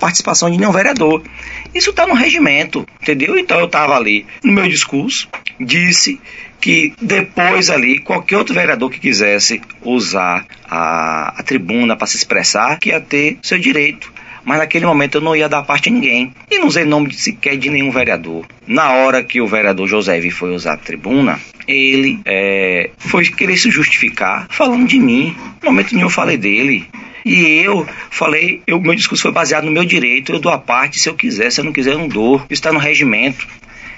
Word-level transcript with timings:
participação 0.00 0.50
de 0.50 0.58
nenhum 0.58 0.72
vereador. 0.72 1.22
Isso 1.74 1.90
está 1.90 2.06
no 2.06 2.14
regimento, 2.14 2.86
entendeu? 3.00 3.38
Então 3.38 3.60
eu 3.60 3.66
estava 3.66 3.96
ali 3.96 4.26
no 4.42 4.52
meu 4.52 4.68
discurso, 4.68 5.28
disse 5.60 6.20
que 6.60 6.92
depois 7.00 7.70
ali, 7.70 8.00
qualquer 8.00 8.36
outro 8.36 8.54
vereador 8.54 8.90
que 8.90 8.98
quisesse 8.98 9.60
usar 9.82 10.44
a, 10.68 11.34
a 11.38 11.42
tribuna 11.42 11.96
para 11.96 12.06
se 12.06 12.16
expressar, 12.16 12.78
que 12.78 12.88
ia 12.88 13.00
ter 13.00 13.38
seu 13.42 13.58
direito 13.58 14.12
mas 14.44 14.58
naquele 14.58 14.86
momento 14.86 15.16
eu 15.16 15.20
não 15.20 15.36
ia 15.36 15.48
dar 15.48 15.62
parte 15.62 15.88
a 15.88 15.92
ninguém. 15.92 16.32
E 16.50 16.58
não 16.58 16.66
usei 16.66 16.84
nome 16.84 17.08
de 17.08 17.16
sequer 17.16 17.56
de 17.56 17.70
nenhum 17.70 17.90
vereador. 17.90 18.46
Na 18.66 18.92
hora 18.94 19.22
que 19.22 19.40
o 19.40 19.46
vereador 19.46 19.86
José 19.86 20.20
foi 20.30 20.54
usar 20.54 20.74
a 20.74 20.76
tribuna, 20.76 21.38
ele 21.66 22.20
é, 22.24 22.90
foi 22.98 23.24
querer 23.26 23.56
se 23.56 23.70
justificar 23.70 24.46
falando 24.50 24.86
de 24.86 24.98
mim. 24.98 25.36
No 25.62 25.70
momento 25.70 25.94
nenhum 25.94 26.06
eu 26.06 26.10
falei 26.10 26.36
dele. 26.36 26.88
E 27.24 27.62
eu 27.62 27.86
falei, 28.10 28.62
o 28.70 28.78
meu 28.78 28.94
discurso 28.94 29.22
foi 29.22 29.32
baseado 29.32 29.64
no 29.64 29.70
meu 29.70 29.84
direito, 29.84 30.32
eu 30.32 30.38
dou 30.38 30.52
a 30.52 30.58
parte 30.58 30.98
se 30.98 31.08
eu 31.08 31.14
quiser, 31.14 31.50
se 31.50 31.60
eu 31.60 31.64
não 31.64 31.72
quiser 31.72 31.92
eu 31.92 31.98
não 31.98 32.08
dou. 32.08 32.42
Está 32.50 32.72
no 32.72 32.78
regimento. 32.78 33.46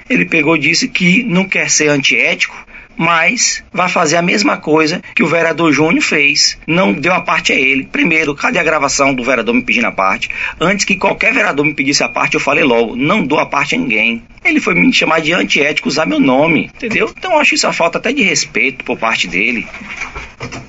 Ele 0.08 0.24
pegou 0.24 0.56
e 0.56 0.60
disse 0.60 0.88
que 0.88 1.22
não 1.22 1.44
quer 1.44 1.70
ser 1.70 1.88
antiético, 1.88 2.56
mas 2.96 3.64
vai 3.72 3.88
fazer 3.88 4.16
a 4.16 4.22
mesma 4.22 4.56
coisa 4.56 5.02
que 5.14 5.22
o 5.22 5.26
vereador 5.26 5.72
Júnior 5.72 6.02
fez. 6.02 6.58
Não 6.66 6.92
deu 6.92 7.12
a 7.12 7.20
parte 7.20 7.52
a 7.52 7.56
ele. 7.56 7.84
Primeiro, 7.84 8.34
cadê 8.34 8.58
a 8.58 8.64
gravação 8.64 9.14
do 9.14 9.24
vereador 9.24 9.54
me 9.54 9.62
pedindo 9.62 9.86
a 9.86 9.92
parte? 9.92 10.28
Antes 10.60 10.84
que 10.84 10.96
qualquer 10.96 11.32
vereador 11.32 11.64
me 11.64 11.74
pedisse 11.74 12.02
a 12.02 12.08
parte, 12.08 12.34
eu 12.34 12.40
falei 12.40 12.64
logo: 12.64 12.96
não 12.96 13.24
dou 13.24 13.38
a 13.38 13.46
parte 13.46 13.74
a 13.74 13.78
ninguém. 13.78 14.22
Ele 14.44 14.60
foi 14.60 14.74
me 14.74 14.92
chamar 14.92 15.20
de 15.20 15.32
antiético, 15.32 15.88
usar 15.88 16.06
meu 16.06 16.18
nome, 16.18 16.70
entendeu? 16.74 17.12
Então 17.16 17.32
eu 17.32 17.38
acho 17.38 17.54
isso 17.54 17.66
a 17.66 17.72
falta 17.72 17.98
até 17.98 18.12
de 18.12 18.22
respeito 18.22 18.84
por 18.84 18.98
parte 18.98 19.28
dele. 19.28 19.66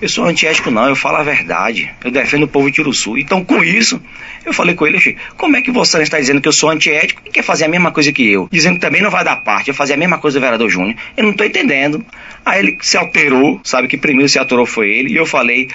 Eu 0.02 0.10
sou 0.10 0.26
antiético, 0.26 0.70
não, 0.70 0.90
eu 0.90 0.96
falo 0.96 1.18
a 1.18 1.24
verdade. 1.24 1.90
Eu 2.04 2.12
defendo 2.12 2.44
o 2.44 2.48
povo 2.48 2.70
de 2.70 2.76
Tiruçu. 2.76 3.18
Então, 3.18 3.44
com 3.44 3.64
isso, 3.64 4.02
eu 4.46 4.54
falei 4.54 4.76
com 4.76 4.86
ele, 4.86 5.18
como 5.38 5.56
é 5.56 5.62
que 5.62 5.72
você 5.72 6.02
está 6.02 6.20
dizendo 6.20 6.42
que 6.42 6.48
eu 6.48 6.52
sou 6.52 6.70
antiético 6.70 7.22
e 7.26 7.32
quer 7.32 7.42
fazer 7.42 7.66
a 7.66 7.70
mesma 7.70 7.92
coisa 7.92 8.12
que 8.12 8.30
eu? 8.30 8.50
Dizendo 8.52 8.76
que 8.76 8.82
também 8.82 9.02
não 9.02 9.10
vai 9.10 9.24
dar 9.24 9.38
parte, 9.38 9.70
eu 9.70 9.74
fazer 9.74 9.94
a 9.94 9.98
mesma 9.98 10.18
coisa 10.18 10.40
do 10.40 10.42
vereador 10.42 10.70
Júnior. 10.70 10.96
Eu 11.16 11.24
não 11.24 11.32
estou 11.32 11.46
entendendo. 11.46 12.06
Aí 12.46 12.60
ele 12.60 12.78
se 12.82 12.98
alterou, 12.98 13.62
sabe 13.64 13.88
que 13.88 13.98
primeiro 13.98 14.28
se 14.28 14.38
alterou 14.38 14.66
foi 14.66 14.90
ele, 14.90 15.14
e 15.14 15.16
eu 15.16 15.26
falei, 15.26 15.70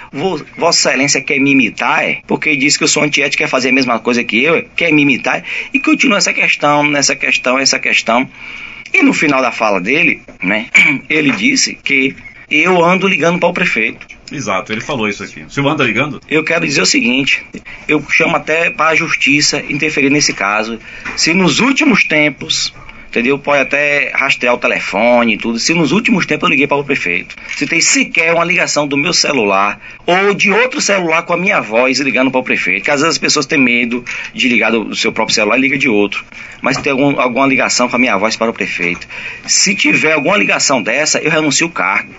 Vossa 0.56 0.90
Excelência 0.90 1.22
quer 1.22 1.38
me 1.38 1.52
imitar, 1.52 2.04
é? 2.04 2.18
Porque 2.26 2.54
disse 2.54 2.76
que 2.76 2.84
eu 2.84 2.88
sou 2.88 3.02
antiético, 3.02 3.42
quer 3.42 3.48
fazer 3.48 3.70
a 3.70 3.72
mesma 3.72 3.98
coisa 3.98 4.22
que 4.22 4.42
eu, 4.42 4.62
quer 4.76 4.92
me 4.92 5.02
imitar, 5.02 5.42
e 5.72 5.80
continua 5.80 6.18
essa 6.18 6.34
questão, 6.34 6.84
nessa 6.84 7.16
questão, 7.16 7.58
essa 7.58 7.78
questão. 7.78 7.87
E 8.92 9.02
no 9.02 9.12
final 9.12 9.42
da 9.42 9.52
fala 9.52 9.80
dele, 9.80 10.22
né, 10.42 10.66
ele 11.08 11.30
disse 11.32 11.74
que 11.74 12.16
eu 12.50 12.82
ando 12.82 13.06
ligando 13.06 13.38
para 13.38 13.48
o 13.48 13.52
prefeito. 13.52 14.06
Exato, 14.32 14.72
ele 14.72 14.80
falou 14.80 15.08
isso 15.08 15.22
aqui. 15.22 15.42
O 15.42 15.50
senhor 15.50 15.68
anda 15.68 15.84
ligando? 15.84 16.20
Eu 16.28 16.44
quero 16.44 16.66
dizer 16.66 16.82
o 16.82 16.86
seguinte: 16.86 17.44
eu 17.86 18.02
chamo 18.10 18.36
até 18.36 18.70
para 18.70 18.90
a 18.90 18.94
justiça 18.94 19.62
interferir 19.68 20.10
nesse 20.10 20.32
caso. 20.32 20.78
Se 21.16 21.32
nos 21.32 21.60
últimos 21.60 22.04
tempos 22.04 22.74
entendeu? 23.08 23.38
Pode 23.38 23.62
até 23.62 24.10
rastrear 24.14 24.54
o 24.54 24.58
telefone 24.58 25.34
e 25.34 25.38
tudo. 25.38 25.58
Se 25.58 25.74
nos 25.74 25.92
últimos 25.92 26.26
tempos 26.26 26.44
eu 26.44 26.50
liguei 26.50 26.66
para 26.66 26.76
o 26.76 26.84
prefeito, 26.84 27.34
se 27.56 27.66
tem 27.66 27.80
sequer 27.80 28.34
uma 28.34 28.44
ligação 28.44 28.86
do 28.86 28.96
meu 28.96 29.12
celular 29.12 29.80
ou 30.06 30.34
de 30.34 30.50
outro 30.50 30.80
celular 30.80 31.22
com 31.22 31.32
a 31.32 31.36
minha 31.36 31.60
voz 31.60 31.98
ligando 32.00 32.30
para 32.30 32.40
o 32.40 32.44
prefeito, 32.44 32.84
que 32.84 32.90
às 32.90 33.00
vezes 33.00 33.14
as 33.14 33.18
pessoas 33.18 33.46
têm 33.46 33.58
medo 33.58 34.04
de 34.32 34.48
ligar 34.48 34.70
do 34.70 34.94
seu 34.94 35.12
próprio 35.12 35.34
celular 35.34 35.58
e 35.58 35.60
liga 35.60 35.78
de 35.78 35.88
outro, 35.88 36.24
mas 36.60 36.76
tem 36.76 36.92
algum, 36.92 37.18
alguma 37.20 37.46
ligação 37.46 37.88
com 37.88 37.96
a 37.96 37.98
minha 37.98 38.16
voz 38.16 38.36
para 38.36 38.50
o 38.50 38.54
prefeito. 38.54 39.06
Se 39.46 39.74
tiver 39.74 40.12
alguma 40.12 40.36
ligação 40.36 40.82
dessa, 40.82 41.18
eu 41.18 41.30
renuncio 41.30 41.66
o 41.66 41.70
cargo 41.70 42.12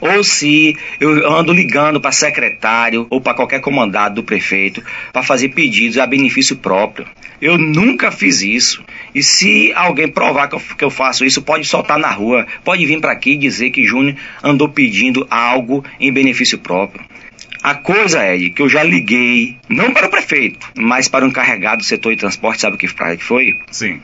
ou 0.00 0.22
se 0.22 0.76
eu 1.00 1.32
ando 1.32 1.52
ligando 1.52 1.98
para 1.98 2.12
secretário 2.12 3.06
ou 3.08 3.20
para 3.20 3.32
qualquer 3.32 3.60
comandado 3.60 4.16
do 4.16 4.22
prefeito 4.22 4.82
para 5.10 5.22
fazer 5.22 5.48
pedidos 5.50 5.96
a 5.96 6.06
benefício 6.06 6.56
próprio. 6.56 7.06
Eu 7.40 7.56
nunca 7.56 8.10
fiz 8.10 8.42
isso. 8.42 8.84
E 9.14 9.22
se 9.22 9.72
alguém 9.74 10.08
provar 10.08 10.48
que 10.48 10.56
eu, 10.56 10.60
que 10.60 10.84
eu 10.84 10.90
faço 10.90 11.24
isso, 11.24 11.42
pode 11.42 11.64
soltar 11.64 11.98
na 11.98 12.10
rua, 12.10 12.46
pode 12.64 12.84
vir 12.84 13.00
para 13.00 13.12
aqui 13.12 13.32
e 13.32 13.36
dizer 13.36 13.70
que 13.70 13.84
Júnior 13.84 14.16
andou 14.42 14.68
pedindo 14.68 15.26
algo 15.30 15.84
em 16.00 16.12
benefício 16.12 16.58
próprio. 16.58 17.04
A 17.62 17.74
coisa 17.74 18.22
é 18.22 18.36
que 18.50 18.60
eu 18.60 18.68
já 18.68 18.82
liguei, 18.82 19.56
não 19.68 19.92
para 19.92 20.06
o 20.06 20.10
prefeito, 20.10 20.68
mas 20.76 21.08
para 21.08 21.24
o 21.24 21.28
encarregado 21.28 21.78
do 21.78 21.84
setor 21.84 22.10
de 22.10 22.20
transporte, 22.20 22.60
sabe 22.60 22.76
o 22.76 22.78
que 22.78 22.88
foi? 23.18 23.58
Sim 23.70 24.00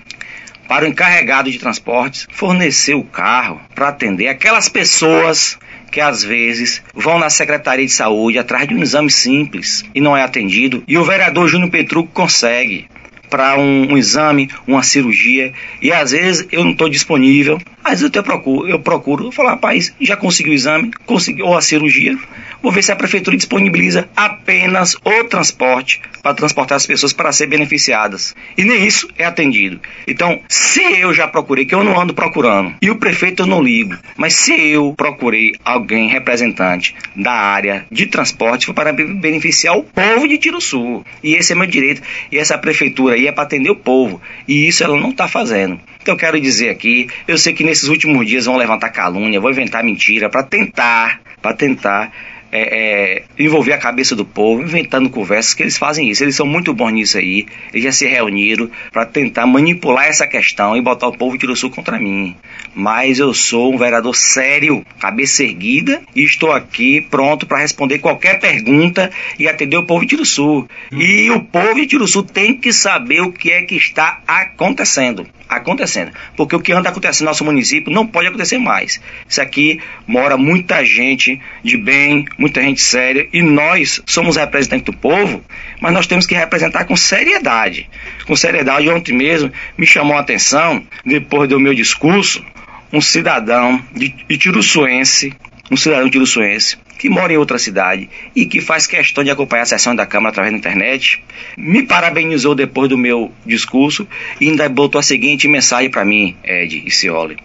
para 0.70 0.84
o 0.84 0.88
encarregado 0.88 1.50
de 1.50 1.59
transportes 1.59 2.28
fornecer 2.31 2.94
o 2.94 3.03
carro 3.03 3.60
para 3.75 3.88
atender 3.88 4.28
aquelas 4.28 4.69
pessoas 4.69 5.59
que 5.91 6.00
às 6.00 6.22
vezes 6.22 6.81
vão 6.94 7.19
na 7.19 7.28
Secretaria 7.28 7.84
de 7.84 7.93
Saúde 7.93 8.38
atrás 8.38 8.69
de 8.69 8.75
um 8.75 8.81
exame 8.81 9.10
simples 9.10 9.84
e 9.93 10.00
não 10.00 10.16
é 10.16 10.22
atendido, 10.22 10.84
e 10.87 10.97
o 10.97 11.04
vereador 11.04 11.49
Júnior 11.49 11.70
Petruco 11.70 12.12
consegue 12.12 12.87
para 13.30 13.56
um, 13.56 13.92
um, 13.92 13.96
exame, 13.96 14.50
uma 14.66 14.82
cirurgia, 14.82 15.52
e 15.80 15.92
às 15.92 16.10
vezes 16.10 16.46
eu 16.50 16.64
não 16.64 16.72
estou 16.72 16.88
disponível, 16.88 17.58
às 17.82 18.00
vezes 18.00 18.14
eu 18.14 18.22
procuro, 18.22 18.68
eu 18.68 18.78
procuro, 18.80 19.26
eu 19.26 19.32
falo, 19.32 19.48
rapaz, 19.48 19.94
já 20.00 20.16
consegui 20.16 20.50
o 20.50 20.52
exame, 20.52 20.91
conseguiu 21.06 21.54
a 21.54 21.62
cirurgia, 21.62 22.19
vou 22.62 22.72
ver 22.72 22.82
se 22.82 22.93
a 22.93 22.97
prefeitura 22.97 23.37
disponibiliza 23.37 24.09
apenas 24.16 24.94
o 25.04 25.25
transporte 25.25 26.00
para 26.22 26.34
transportar 26.34 26.76
as 26.76 26.87
pessoas 26.87 27.12
para 27.12 27.32
ser 27.32 27.47
beneficiadas. 27.47 28.34
E 28.56 28.65
nem 28.65 28.87
isso 28.87 29.09
é 29.16 29.25
atendido. 29.25 29.81
Então, 30.06 30.41
se 30.48 30.82
eu 30.82 31.12
já 31.15 31.26
procurei, 31.26 31.65
que 31.65 31.75
eu 31.75 31.84
não 31.84 31.99
ando 31.99 32.15
procurando, 32.15 32.75
e 32.81 32.91
o 32.91 32.97
prefeito 32.97 33.43
eu 33.43 33.47
não 33.47 33.62
ligo, 33.62 33.97
mas 34.16 34.34
se 34.34 34.53
eu 34.53 34.94
procurei 34.97 35.54
alguém 35.65 36.09
representante 36.09 36.94
da 37.16 37.32
área 37.32 37.87
de 37.91 38.06
transporte, 38.06 38.66
foi 38.66 38.75
para 38.75 38.93
beneficiar 38.93 39.76
o 39.76 39.82
povo 39.82 40.28
de 40.28 40.38
Tiro 40.38 40.60
Sul. 40.60 41.04
E 41.22 41.34
esse 41.34 41.53
é 41.53 41.56
meu 41.56 41.66
direito. 41.66 42.03
E 42.31 42.38
essa 42.38 42.59
prefeitura 42.59 43.15
aí 43.15 43.26
é 43.26 43.32
para 43.32 43.44
atender 43.44 43.70
o 43.70 43.76
povo. 43.76 44.20
E 44.47 44.66
isso 44.66 44.84
ela 44.84 44.99
não 44.99 45.10
está 45.10 45.26
fazendo. 45.26 45.81
Então 46.00 46.15
eu 46.15 46.19
quero 46.19 46.41
dizer 46.41 46.70
aqui, 46.70 47.09
eu 47.28 47.37
sei 47.37 47.53
que 47.53 47.65
nesses 47.65 47.88
últimos 47.88 48.26
dias 48.26 48.47
vão 48.47 48.56
levantar 48.56 48.91
calúnia, 48.91 49.41
vão 49.41 49.50
inventar 49.50 49.84
mentira 49.84 50.28
para 50.31 50.43
tentar, 50.43 51.20
para 51.43 51.54
tentar 51.54 52.12
é, 52.53 52.61
é, 52.61 53.22
envolver 53.38 53.72
a 53.72 53.78
cabeça 53.78 54.16
do 54.16 54.25
povo, 54.25 54.62
inventando 54.62 55.09
conversas, 55.09 55.55
que 55.55 55.62
eles 55.62 55.78
fazem 55.78 56.09
isso. 56.09 56.25
Eles 56.25 56.37
são 56.37 56.47
muito 56.47 56.75
bons 56.75 56.93
nisso 56.93 57.19
aí. 57.19 57.47
Eles 57.72 57.84
já 57.84 57.93
se 57.93 58.06
reuniram 58.06 58.71
para 58.93 59.06
tentar 59.06 59.47
manipular 59.47 60.06
essa 60.06 60.27
questão 60.27 60.77
e 60.77 60.81
botar 60.81 61.09
o 61.09 61.16
povo 61.16 61.38
de 61.38 61.50
Sul 61.56 61.71
contra 61.71 61.99
mim. 61.99 62.37
Mas 62.75 63.19
eu 63.19 63.34
sou 63.34 63.75
um 63.75 63.78
vereador 63.78 64.15
sério, 64.15 64.84
cabeça 64.99 65.43
erguida, 65.43 66.03
e 66.15 66.22
estou 66.22 66.53
aqui 66.53 67.00
pronto 67.00 67.47
para 67.47 67.59
responder 67.59 67.99
qualquer 67.99 68.38
pergunta 68.38 69.11
e 69.38 69.49
atender 69.49 69.77
o 69.77 69.87
povo 69.87 70.06
de 70.06 70.25
Sul. 70.25 70.69
E 70.93 71.31
o 71.31 71.41
povo 71.41 71.84
de 71.84 72.06
Sul 72.06 72.22
tem 72.22 72.55
que 72.55 72.72
saber 72.72 73.21
o 73.22 73.32
que 73.32 73.50
é 73.50 73.62
que 73.62 73.77
está 73.77 74.21
acontecendo. 74.27 75.27
Acontecendo. 75.49 76.12
Porque 76.37 76.55
o 76.55 76.61
que 76.61 76.72
anda 76.72 76.91
acontecendo 76.91 77.25
no 77.25 77.31
nosso 77.31 77.44
município 77.44 77.93
não 77.93 78.06
pode 78.06 78.28
acontecer 78.28 78.59
mais. 78.59 79.00
Isso 79.28 79.43
aqui 79.43 79.81
mora 80.06 80.37
muita 80.37 80.84
gente 80.84 81.41
de 81.65 81.77
bem, 81.77 82.25
muita 82.40 82.62
gente 82.62 82.80
séria, 82.80 83.28
e 83.34 83.42
nós 83.42 84.00
somos 84.06 84.36
representantes 84.36 84.86
do 84.86 84.94
povo, 84.94 85.44
mas 85.78 85.92
nós 85.92 86.06
temos 86.06 86.26
que 86.26 86.34
representar 86.34 86.86
com 86.86 86.96
seriedade. 86.96 87.88
Com 88.26 88.34
seriedade, 88.34 88.88
ontem 88.88 89.12
mesmo 89.12 89.52
me 89.76 89.86
chamou 89.86 90.16
a 90.16 90.20
atenção, 90.20 90.82
depois 91.04 91.50
do 91.50 91.60
meu 91.60 91.74
discurso, 91.74 92.42
um 92.90 93.00
cidadão 93.00 93.84
de, 93.94 94.08
de 94.08 94.38
Tiruçuense, 94.38 95.34
um 95.70 95.76
cidadão 95.76 96.06
de 96.06 96.12
tiruçuense, 96.12 96.78
que 96.98 97.08
mora 97.08 97.32
em 97.32 97.36
outra 97.36 97.58
cidade 97.58 98.08
e 98.34 98.44
que 98.44 98.60
faz 98.60 98.86
questão 98.86 99.22
de 99.22 99.30
acompanhar 99.30 99.62
a 99.62 99.66
sessão 99.66 99.94
da 99.94 100.04
Câmara 100.04 100.30
através 100.30 100.52
da 100.52 100.58
internet, 100.58 101.22
me 101.56 101.84
parabenizou 101.84 102.54
depois 102.54 102.88
do 102.88 102.98
meu 102.98 103.32
discurso 103.46 104.08
e 104.40 104.48
ainda 104.48 104.68
botou 104.68 104.98
a 104.98 105.02
seguinte 105.02 105.46
mensagem 105.46 105.88
para 105.88 106.04
mim, 106.04 106.34
Ed 106.42 106.82
e 106.84 106.90
Cioli. 106.90 107.36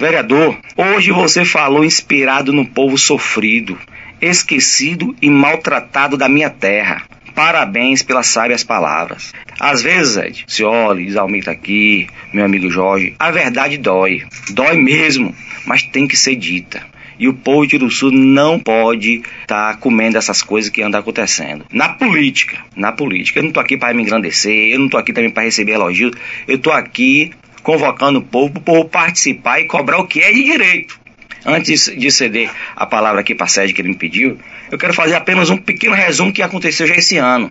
Vereador, 0.00 0.58
hoje 0.76 1.12
você 1.12 1.44
falou 1.44 1.84
inspirado 1.84 2.52
no 2.52 2.66
povo 2.66 2.96
sofrido, 2.96 3.78
esquecido 4.20 5.14
e 5.20 5.30
maltratado 5.30 6.16
da 6.16 6.28
minha 6.28 6.50
terra. 6.50 7.02
Parabéns 7.34 8.02
pelas 8.02 8.26
sábias 8.26 8.64
palavras. 8.64 9.32
Às 9.58 9.82
vezes, 9.82 10.16
Ed, 10.16 10.44
se 10.46 10.64
olha, 10.64 11.14
tá 11.42 11.50
aqui, 11.52 12.06
meu 12.32 12.44
amigo 12.44 12.70
Jorge, 12.70 13.14
a 13.18 13.30
verdade 13.30 13.78
dói. 13.78 14.24
Dói 14.50 14.76
mesmo, 14.76 15.34
mas 15.64 15.82
tem 15.82 16.06
que 16.06 16.16
ser 16.16 16.36
dita. 16.36 16.82
E 17.18 17.28
o 17.28 17.34
povo 17.34 17.66
de 17.66 17.76
Uruçu 17.76 18.10
não 18.10 18.58
pode 18.58 19.22
estar 19.42 19.74
tá 19.74 19.76
comendo 19.76 20.16
essas 20.16 20.42
coisas 20.42 20.70
que 20.70 20.80
andam 20.80 21.00
acontecendo. 21.00 21.66
Na 21.70 21.90
política, 21.90 22.58
na 22.74 22.92
política. 22.92 23.38
Eu 23.38 23.42
não 23.42 23.50
estou 23.50 23.62
aqui 23.62 23.76
para 23.76 23.92
me 23.92 24.02
engrandecer, 24.02 24.72
eu 24.72 24.78
não 24.78 24.86
estou 24.86 24.98
aqui 24.98 25.12
também 25.12 25.30
para 25.30 25.42
receber 25.42 25.72
elogios. 25.72 26.12
Eu 26.48 26.56
estou 26.56 26.72
aqui 26.72 27.30
convocando 27.62 28.20
o 28.20 28.22
povo 28.22 28.50
para 28.52 28.60
o 28.60 28.64
povo 28.64 28.84
participar 28.86 29.60
e 29.60 29.64
cobrar 29.64 29.98
o 29.98 30.06
que 30.06 30.20
é 30.20 30.32
de 30.32 30.42
direito. 30.42 30.98
Antes 31.44 31.86
de 31.86 32.10
ceder 32.10 32.50
a 32.76 32.86
palavra 32.86 33.20
aqui 33.20 33.34
para 33.34 33.46
sede 33.46 33.72
que 33.72 33.80
ele 33.80 33.88
me 33.88 33.96
pediu, 33.96 34.38
eu 34.70 34.78
quero 34.78 34.92
fazer 34.92 35.14
apenas 35.14 35.50
um 35.50 35.56
pequeno 35.56 35.94
resumo 35.94 36.32
que 36.32 36.42
aconteceu 36.42 36.86
já 36.86 36.94
esse 36.94 37.16
ano. 37.16 37.50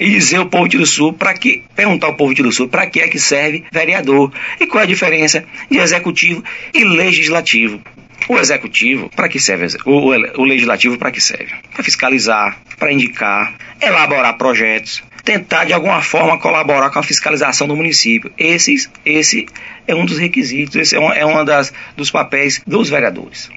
E 0.00 0.10
dizer 0.10 0.36
ao 0.36 0.46
povo 0.46 0.68
de 0.68 0.84
Sul 0.86 1.12
para 1.12 1.34
que 1.34 1.62
perguntar 1.76 2.08
ao 2.08 2.14
povo 2.14 2.34
de 2.34 2.52
Sul 2.52 2.68
para 2.68 2.86
que 2.86 3.00
é 3.00 3.08
que 3.08 3.18
serve 3.18 3.64
vereador 3.70 4.32
e 4.58 4.66
qual 4.66 4.80
é 4.80 4.84
a 4.84 4.88
diferença 4.88 5.44
de 5.70 5.78
executivo 5.78 6.42
e 6.74 6.84
legislativo. 6.84 7.80
O 8.28 8.38
executivo, 8.38 9.10
para 9.14 9.28
que 9.28 9.40
serve? 9.40 9.76
O, 9.84 10.10
o 10.40 10.44
legislativo, 10.44 10.96
para 10.96 11.10
que 11.10 11.20
serve? 11.20 11.52
Para 11.72 11.82
fiscalizar, 11.82 12.56
para 12.78 12.92
indicar, 12.92 13.54
elaborar 13.80 14.36
projetos, 14.38 15.02
tentar 15.24 15.64
de 15.64 15.72
alguma 15.72 16.02
forma 16.02 16.38
colaborar 16.38 16.90
com 16.90 16.98
a 16.98 17.02
fiscalização 17.02 17.66
do 17.66 17.76
município. 17.76 18.32
Esse, 18.36 18.88
esse 19.04 19.46
é 19.86 19.94
um 19.94 20.04
dos 20.04 20.18
requisitos, 20.18 20.76
esse 20.76 20.96
é 20.96 21.00
um 21.00 21.12
é 21.12 21.24
uma 21.24 21.44
das, 21.44 21.72
dos 21.96 22.10
papéis 22.10 22.62
dos 22.66 22.88
vereadores. 22.88 23.50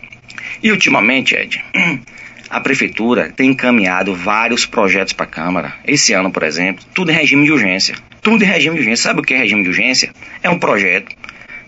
E 0.62 0.72
ultimamente, 0.72 1.36
Ed, 1.36 1.64
a 2.50 2.60
prefeitura 2.60 3.32
tem 3.36 3.52
encaminhado 3.52 4.14
vários 4.16 4.66
projetos 4.66 5.14
para 5.14 5.26
a 5.26 5.30
Câmara. 5.30 5.74
Esse 5.86 6.14
ano, 6.14 6.32
por 6.32 6.44
exemplo, 6.44 6.84
tudo 6.94 7.12
em 7.12 7.16
regime 7.16 7.46
de 7.46 7.52
urgência. 7.52 7.96
Tudo 8.22 8.44
em 8.44 8.48
regime 8.48 8.76
de 8.76 8.82
urgência. 8.82 9.04
Sabe 9.04 9.20
o 9.20 9.24
que 9.24 9.34
é 9.34 9.38
regime 9.38 9.64
de 9.64 9.70
urgência? 9.70 10.12
É 10.42 10.50
um 10.50 10.60
projeto 10.60 11.16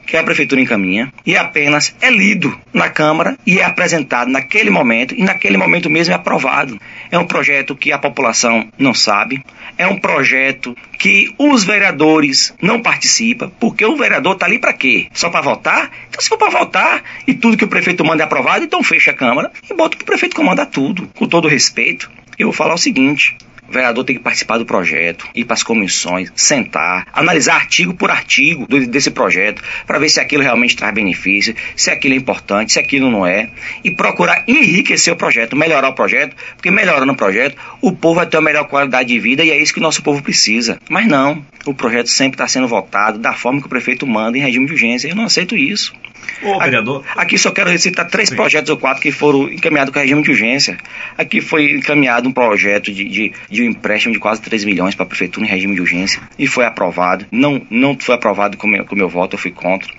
que 0.07 0.15
a 0.15 0.23
prefeitura 0.23 0.61
encaminha 0.61 1.11
e 1.25 1.35
apenas 1.35 1.93
é 2.01 2.09
lido 2.09 2.57
na 2.73 2.89
Câmara 2.89 3.37
e 3.45 3.59
é 3.59 3.65
apresentado 3.65 4.31
naquele 4.31 4.69
momento 4.69 5.13
e 5.13 5.21
naquele 5.21 5.57
momento 5.57 5.89
mesmo 5.89 6.13
é 6.13 6.15
aprovado. 6.15 6.79
É 7.11 7.19
um 7.19 7.27
projeto 7.27 7.75
que 7.75 7.91
a 7.91 7.97
população 7.97 8.69
não 8.79 8.93
sabe, 8.93 9.43
é 9.77 9.87
um 9.87 9.97
projeto 9.97 10.75
que 10.97 11.33
os 11.37 11.63
vereadores 11.63 12.53
não 12.61 12.81
participam, 12.81 13.51
porque 13.59 13.85
o 13.85 13.95
vereador 13.95 14.33
está 14.33 14.45
ali 14.45 14.59
para 14.59 14.73
quê? 14.73 15.07
Só 15.13 15.29
para 15.29 15.41
votar? 15.41 15.91
Então, 16.09 16.21
se 16.21 16.29
for 16.29 16.37
para 16.37 16.49
votar 16.49 17.03
e 17.25 17.33
tudo 17.33 17.57
que 17.57 17.63
o 17.63 17.67
prefeito 17.67 18.03
manda 18.03 18.23
é 18.23 18.25
aprovado, 18.25 18.63
então 18.65 18.83
fecha 18.83 19.11
a 19.11 19.13
Câmara 19.13 19.51
e 19.69 19.73
bota 19.73 19.95
para 19.95 20.03
o 20.03 20.07
prefeito 20.07 20.35
comandar 20.35 20.65
tudo, 20.67 21.09
com 21.15 21.27
todo 21.27 21.47
respeito. 21.47 22.09
Eu 22.37 22.47
vou 22.47 22.53
falar 22.53 22.73
o 22.73 22.77
seguinte: 22.77 23.35
o 23.67 23.71
vereador 23.71 24.03
tem 24.03 24.15
que 24.15 24.21
participar 24.21 24.57
do 24.57 24.65
projeto, 24.65 25.27
ir 25.35 25.45
para 25.45 25.53
as 25.53 25.63
comissões, 25.63 26.31
sentar, 26.35 27.07
analisar 27.13 27.55
artigo 27.55 27.93
por 27.93 28.09
artigo 28.09 28.65
do, 28.67 28.85
desse 28.87 29.11
projeto, 29.11 29.61
para 29.85 29.99
ver 29.99 30.09
se 30.09 30.19
aquilo 30.19 30.43
realmente 30.43 30.75
traz 30.75 30.93
benefício, 30.93 31.55
se 31.75 31.89
aquilo 31.89 32.13
é 32.13 32.17
importante, 32.17 32.73
se 32.73 32.79
aquilo 32.79 33.09
não 33.09 33.25
é, 33.25 33.49
e 33.83 33.91
procurar 33.91 34.43
enriquecer 34.47 35.13
o 35.13 35.17
projeto, 35.17 35.55
melhorar 35.55 35.89
o 35.89 35.93
projeto, 35.93 36.35
porque 36.55 36.71
melhorando 36.71 37.11
o 37.11 37.15
projeto, 37.15 37.57
o 37.81 37.91
povo 37.91 38.15
vai 38.15 38.25
ter 38.25 38.37
uma 38.37 38.43
melhor 38.43 38.67
qualidade 38.67 39.09
de 39.09 39.19
vida 39.19 39.43
e 39.43 39.51
é 39.51 39.57
isso 39.57 39.73
que 39.73 39.79
o 39.79 39.83
nosso 39.83 40.01
povo 40.01 40.21
precisa. 40.21 40.79
Mas 40.89 41.07
não, 41.07 41.45
o 41.65 41.73
projeto 41.73 42.07
sempre 42.07 42.35
está 42.35 42.47
sendo 42.47 42.67
votado 42.67 43.19
da 43.19 43.33
forma 43.33 43.59
que 43.59 43.67
o 43.67 43.69
prefeito 43.69 44.07
manda 44.07 44.37
em 44.37 44.41
regime 44.41 44.65
de 44.65 44.73
urgência. 44.73 45.07
Eu 45.07 45.15
não 45.15 45.25
aceito 45.25 45.55
isso. 45.55 45.93
Ô, 46.41 46.59
vereador. 46.59 47.03
Aqui, 47.15 47.37
só 47.37 47.51
quero 47.51 47.75
citar 47.79 48.07
três 48.07 48.29
Sim. 48.29 48.35
projetos 48.35 48.69
ou 48.69 48.77
quatro 48.77 49.01
que 49.01 49.11
foram 49.11 49.51
encaminhados 49.51 49.93
com 49.93 49.99
regime 49.99 50.21
de 50.21 50.29
urgência. 50.29 50.77
Aqui 51.17 51.41
foi 51.41 51.71
encaminhado 51.71 52.29
um 52.29 52.31
projeto 52.31 52.91
de, 52.91 53.05
de, 53.05 53.33
de 53.49 53.63
um 53.63 53.65
empréstimo 53.65 54.13
de 54.13 54.19
quase 54.19 54.41
3 54.41 54.63
milhões 54.63 54.93
para 54.93 55.03
a 55.03 55.07
prefeitura 55.07 55.45
em 55.45 55.49
regime 55.49 55.75
de 55.75 55.81
urgência 55.81 56.21
e 56.37 56.45
foi 56.45 56.65
aprovado. 56.65 57.25
Não, 57.31 57.61
não 57.69 57.97
foi 57.97 58.15
aprovado 58.15 58.55
com 58.57 58.67
o 58.67 58.69
meu, 58.69 58.85
com 58.85 58.95
meu 58.95 59.09
voto, 59.09 59.35
eu 59.35 59.39
fui 59.39 59.51
contra. 59.51 59.91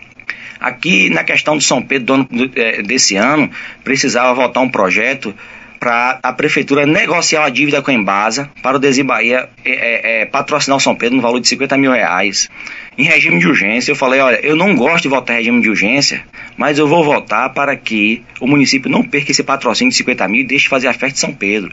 Aqui 0.60 1.08
na 1.10 1.24
questão 1.24 1.56
do 1.56 1.62
São 1.62 1.82
Pedro 1.82 2.24
do 2.24 2.50
é, 2.56 2.82
desse 2.82 3.16
ano, 3.16 3.50
precisava 3.84 4.34
votar 4.34 4.62
um 4.62 4.68
projeto 4.68 5.34
para 5.78 6.18
a 6.22 6.32
prefeitura 6.32 6.84
negociar 6.84 7.42
uma 7.42 7.50
dívida 7.50 7.80
com 7.80 7.90
a 7.90 7.94
Embasa 7.94 8.50
para 8.62 8.76
o 8.76 8.80
Desibahia 8.80 9.48
é, 9.64 9.70
é, 9.70 10.22
é, 10.22 10.26
patrocinar 10.26 10.76
o 10.76 10.80
São 10.80 10.94
Pedro 10.94 11.16
no 11.16 11.22
valor 11.22 11.40
de 11.40 11.48
50 11.48 11.76
mil 11.76 11.92
reais. 11.92 12.50
Em 12.98 13.04
regime 13.04 13.38
de 13.38 13.46
urgência, 13.46 13.92
eu 13.92 13.96
falei, 13.96 14.20
olha, 14.20 14.40
eu 14.44 14.56
não 14.56 14.74
gosto 14.74 15.02
de 15.02 15.08
votar 15.08 15.36
em 15.36 15.38
regime 15.38 15.62
de 15.62 15.70
urgência, 15.70 16.24
mas 16.56 16.78
eu 16.78 16.88
vou 16.88 17.04
votar 17.04 17.48
para 17.50 17.76
que 17.76 18.24
o 18.40 18.46
município 18.46 18.90
não 18.90 19.04
perca 19.04 19.30
esse 19.30 19.44
patrocínio 19.44 19.92
de 19.92 19.96
50 19.98 20.26
mil 20.26 20.40
e 20.40 20.44
deixe 20.44 20.64
de 20.64 20.68
fazer 20.68 20.88
a 20.88 20.92
festa 20.92 21.14
de 21.14 21.20
São 21.20 21.32
Pedro. 21.32 21.72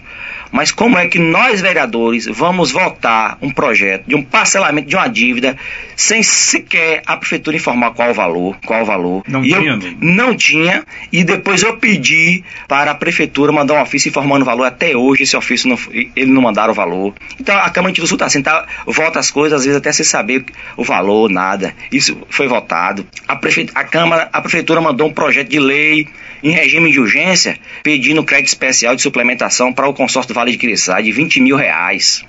Mas 0.51 0.72
como 0.72 0.98
é 0.98 1.07
que 1.07 1.18
nós, 1.18 1.62
vereadores, 1.62 2.27
vamos 2.27 2.72
votar 2.72 3.38
um 3.42 3.50
projeto 3.50 4.06
de 4.07 4.16
um 4.16 4.22
parcelamento 4.22 4.88
de 4.88 4.95
uma 4.95 5.07
dívida 5.07 5.57
sem 5.95 6.22
sequer 6.22 7.01
a 7.06 7.18
prefeitura 7.18 7.57
informar 7.57 7.92
qual 7.92 8.12
o 8.12 8.13
valor, 8.13 8.56
qual 8.66 8.83
o 8.83 8.86
valor? 8.86 9.24
Não 9.28 9.44
e 9.44 9.50
tinha, 9.50 9.80
Não 10.00 10.36
tinha, 10.36 10.86
e 11.12 11.24
depois 11.24 11.63
eu 11.63 11.78
pedi 11.78 12.44
para 12.68 12.92
a 12.92 12.95
prefeitura 12.95 13.51
mandar 13.51 13.74
um 13.74 13.81
ofício 13.81 14.10
informando 14.10 14.44
o 14.44 14.45
valor. 14.45 14.66
Até 14.66 14.95
hoje 14.95 15.24
esse 15.24 15.36
ofício 15.36 15.68
não, 15.68 15.78
ele 16.16 16.31
não 16.31 16.42
mandaram 16.42 16.71
o 16.71 16.75
valor. 16.75 17.13
Então 17.39 17.57
a 17.57 17.69
Câmara 17.69 17.94
de 17.94 18.06
Sul 18.06 18.16
está 18.16 18.28
assim, 18.28 18.42
tá, 18.42 18.68
vota 18.86 19.19
as 19.19 19.31
coisas, 19.31 19.60
às 19.60 19.66
vezes 19.66 19.78
até 19.78 19.92
sem 19.92 20.06
saber 20.06 20.45
o 20.78 20.83
valor, 20.83 21.15
nada. 21.30 21.74
Isso 21.92 22.18
foi 22.30 22.48
votado. 22.48 23.06
A, 23.28 23.36
prefe, 23.36 23.70
a 23.74 23.84
Câmara, 23.84 24.30
a 24.32 24.42
prefeitura 24.42 24.82
mandou 24.82 25.08
um 25.08 25.14
projeto 25.14 25.50
de 25.50 25.60
lei 25.60 26.08
em 26.44 26.52
regime 26.52 26.92
de 26.92 27.00
urgência, 27.00 27.58
pedindo 27.84 28.24
crédito 28.24 28.50
especial 28.50 28.96
de 28.96 29.02
suplementação 29.02 29.74
para 29.74 29.88
o 29.88 29.94
consórcio 29.94 30.34
do 30.34 30.36
Vale 30.36 30.52
de 30.52 30.58
Quiriçá 30.58 31.02
de 31.02 31.12
20 31.12 31.40
mil 31.40 31.56
reais. 31.56 32.24